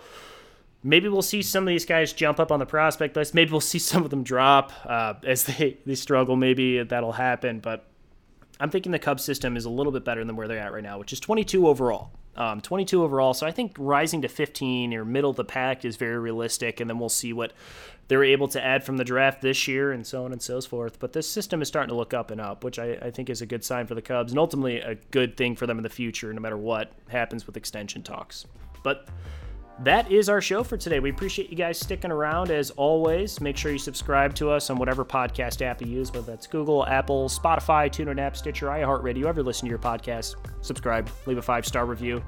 maybe 0.83 1.07
we'll 1.07 1.21
see 1.21 1.41
some 1.41 1.63
of 1.63 1.67
these 1.67 1.85
guys 1.85 2.13
jump 2.13 2.39
up 2.39 2.51
on 2.51 2.59
the 2.59 2.65
prospect 2.65 3.15
list. 3.15 3.33
Maybe 3.33 3.51
we'll 3.51 3.61
see 3.61 3.79
some 3.79 4.03
of 4.03 4.09
them 4.09 4.23
drop 4.23 4.71
uh, 4.85 5.13
as 5.23 5.43
they, 5.43 5.77
they 5.85 5.95
struggle. 5.95 6.35
Maybe 6.35 6.81
that'll 6.81 7.13
happen. 7.13 7.59
But 7.59 7.85
I'm 8.59 8.69
thinking 8.69 8.91
the 8.91 8.99
Cubs 8.99 9.23
system 9.23 9.57
is 9.57 9.65
a 9.65 9.69
little 9.69 9.91
bit 9.91 10.03
better 10.05 10.23
than 10.23 10.35
where 10.35 10.47
they're 10.47 10.59
at 10.59 10.73
right 10.73 10.83
now, 10.83 10.97
which 10.97 11.13
is 11.13 11.19
22 11.19 11.67
overall. 11.67 12.11
Um, 12.35 12.61
22 12.61 13.03
overall. 13.03 13.35
So 13.35 13.45
I 13.45 13.51
think 13.51 13.75
rising 13.77 14.23
to 14.23 14.27
15 14.27 14.93
or 14.93 15.05
middle 15.05 15.29
of 15.29 15.35
the 15.35 15.43
pack 15.43 15.85
is 15.85 15.97
very 15.97 16.17
realistic. 16.17 16.79
And 16.79 16.89
then 16.89 16.97
we'll 16.97 17.09
see 17.09 17.31
what 17.31 17.53
they're 18.07 18.23
able 18.23 18.47
to 18.49 18.63
add 18.63 18.83
from 18.83 18.97
the 18.97 19.03
draft 19.03 19.41
this 19.41 19.67
year 19.67 19.91
and 19.91 20.05
so 20.05 20.25
on 20.25 20.31
and 20.31 20.41
so 20.41 20.59
forth. 20.61 20.99
But 20.99 21.13
this 21.13 21.29
system 21.29 21.61
is 21.61 21.67
starting 21.67 21.89
to 21.89 21.95
look 21.95 22.13
up 22.13 22.31
and 22.31 22.41
up, 22.41 22.63
which 22.63 22.79
I, 22.79 22.93
I 23.01 23.11
think 23.11 23.29
is 23.29 23.41
a 23.41 23.45
good 23.45 23.63
sign 23.63 23.87
for 23.87 23.95
the 23.95 24.01
Cubs 24.01 24.31
and 24.31 24.39
ultimately 24.39 24.79
a 24.79 24.95
good 25.11 25.37
thing 25.37 25.55
for 25.55 25.67
them 25.67 25.77
in 25.77 25.83
the 25.83 25.89
future, 25.89 26.33
no 26.33 26.41
matter 26.41 26.57
what 26.57 26.91
happens 27.07 27.45
with 27.45 27.55
extension 27.55 28.03
talks. 28.03 28.45
But 28.83 29.07
that 29.79 30.11
is 30.11 30.29
our 30.29 30.41
show 30.41 30.63
for 30.63 30.77
today. 30.77 30.99
We 30.99 31.09
appreciate 31.09 31.49
you 31.49 31.55
guys 31.55 31.79
sticking 31.79 32.11
around 32.11 32.51
as 32.51 32.69
always. 32.71 33.41
Make 33.41 33.57
sure 33.57 33.71
you 33.71 33.79
subscribe 33.79 34.35
to 34.35 34.49
us 34.49 34.69
on 34.69 34.77
whatever 34.77 35.03
podcast 35.03 35.61
app 35.61 35.81
you 35.81 35.87
use, 35.87 36.11
whether 36.11 36.27
that's 36.27 36.47
Google, 36.47 36.85
Apple, 36.85 37.27
Spotify, 37.27 37.89
TuneIn 37.89 38.19
app, 38.19 38.37
Stitcher, 38.37 38.67
iHeartRadio, 38.67 39.25
ever 39.25 39.41
listen 39.41 39.65
to 39.67 39.69
your 39.69 39.79
podcast. 39.79 40.35
Subscribe, 40.61 41.09
leave 41.25 41.37
a 41.37 41.41
five 41.41 41.65
star 41.65 41.85
review. 41.85 42.21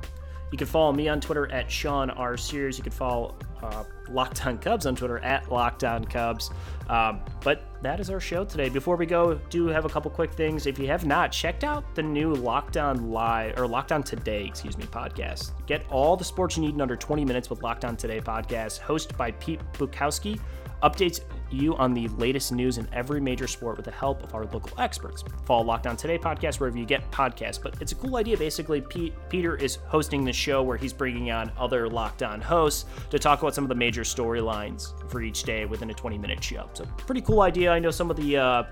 You 0.55 0.57
can 0.57 0.67
follow 0.67 0.93
me 0.93 1.09
on 1.09 1.19
Twitter 1.19 1.51
at 1.51 1.69
Sean 1.69 2.09
R. 2.09 2.37
Sears. 2.37 2.77
You 2.77 2.83
can 2.85 2.93
follow 2.93 3.35
uh, 3.61 3.83
Locked 4.09 4.47
On 4.47 4.57
Cubs 4.57 4.85
on 4.85 4.95
Twitter 4.95 5.19
at 5.19 5.51
Locked 5.51 5.83
On 5.83 6.05
Cubs. 6.05 6.49
Um, 6.87 7.19
but 7.43 7.67
that 7.81 7.99
is 7.99 8.09
our 8.09 8.21
show 8.21 8.45
today. 8.45 8.69
Before 8.69 8.95
we 8.95 9.05
go, 9.05 9.33
do 9.49 9.67
have 9.67 9.83
a 9.83 9.89
couple 9.89 10.09
quick 10.11 10.31
things. 10.31 10.65
If 10.65 10.79
you 10.79 10.87
have 10.87 11.05
not 11.05 11.33
checked 11.33 11.65
out 11.65 11.93
the 11.93 12.03
new 12.03 12.33
Locked 12.33 12.77
On 12.77 13.11
Live 13.11 13.59
or 13.59 13.67
Locked 13.67 13.91
On 13.91 14.01
Today, 14.01 14.45
excuse 14.45 14.77
me, 14.77 14.85
podcast. 14.85 15.51
Get 15.65 15.85
all 15.91 16.15
the 16.15 16.23
sports 16.23 16.55
you 16.55 16.63
need 16.63 16.75
in 16.75 16.79
under 16.79 16.95
20 16.95 17.25
minutes 17.25 17.49
with 17.49 17.61
Locked 17.61 17.83
On 17.83 17.97
Today 17.97 18.21
podcast, 18.21 18.79
hosted 18.79 19.17
by 19.17 19.31
Pete 19.31 19.59
Bukowski 19.73 20.39
updates 20.83 21.19
you 21.51 21.75
on 21.75 21.93
the 21.93 22.07
latest 22.09 22.51
news 22.51 22.77
in 22.77 22.87
every 22.93 23.19
major 23.19 23.47
sport 23.47 23.77
with 23.77 23.85
the 23.85 23.91
help 23.91 24.23
of 24.23 24.33
our 24.33 24.45
local 24.45 24.79
experts. 24.79 25.23
Follow 25.45 25.63
Locked 25.63 25.87
On 25.87 25.97
Today 25.97 26.17
podcast 26.17 26.59
wherever 26.59 26.77
you 26.77 26.85
get 26.85 27.09
podcasts. 27.11 27.61
But 27.61 27.81
it's 27.81 27.91
a 27.91 27.95
cool 27.95 28.17
idea. 28.17 28.37
Basically, 28.37 28.81
Pete, 28.81 29.13
Peter 29.29 29.55
is 29.55 29.77
hosting 29.87 30.23
the 30.23 30.33
show 30.33 30.63
where 30.63 30.77
he's 30.77 30.93
bringing 30.93 31.31
on 31.31 31.51
other 31.57 31.89
Locked 31.89 32.23
On 32.23 32.41
hosts 32.41 32.85
to 33.09 33.19
talk 33.19 33.41
about 33.41 33.55
some 33.55 33.63
of 33.63 33.69
the 33.69 33.75
major 33.75 34.01
storylines 34.01 34.93
for 35.09 35.21
each 35.21 35.43
day 35.43 35.65
within 35.65 35.89
a 35.89 35.93
20 35.93 36.17
minute 36.17 36.43
show. 36.43 36.69
So 36.73 36.85
pretty 36.97 37.21
cool 37.21 37.41
idea. 37.41 37.71
I 37.71 37.79
know 37.79 37.91
some 37.91 38.09
of 38.09 38.17
the 38.17 38.37
uh, 38.37 38.63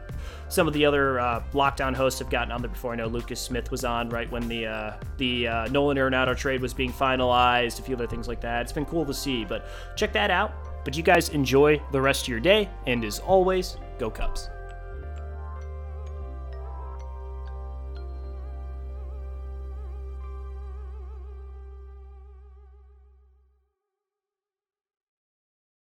some 0.49 0.67
of 0.67 0.73
the 0.73 0.85
other 0.85 1.19
uh, 1.19 1.41
hosts 1.51 2.19
have 2.19 2.29
gotten 2.29 2.51
on 2.51 2.61
there 2.61 2.69
before. 2.69 2.93
I 2.93 2.95
know 2.95 3.07
Lucas 3.07 3.41
Smith 3.41 3.71
was 3.71 3.83
on 3.83 4.09
right 4.09 4.29
when 4.31 4.47
the 4.47 4.67
uh, 4.67 4.93
the 5.17 5.47
uh, 5.47 5.67
Nolan 5.67 5.97
Arenado 5.97 6.35
trade 6.35 6.61
was 6.61 6.73
being 6.73 6.91
finalized. 6.91 7.79
A 7.79 7.81
few 7.81 7.95
other 7.95 8.07
things 8.07 8.27
like 8.27 8.41
that. 8.41 8.61
It's 8.61 8.71
been 8.71 8.85
cool 8.85 9.05
to 9.05 9.13
see. 9.13 9.45
But 9.45 9.65
check 9.95 10.13
that 10.13 10.29
out. 10.29 10.53
But 10.83 10.97
you 10.97 11.03
guys 11.03 11.29
enjoy 11.29 11.81
the 11.91 12.01
rest 12.01 12.23
of 12.23 12.27
your 12.29 12.39
day, 12.39 12.69
and 12.87 13.03
as 13.05 13.19
always, 13.19 13.77
go 13.97 14.09
Cubs. 14.09 14.49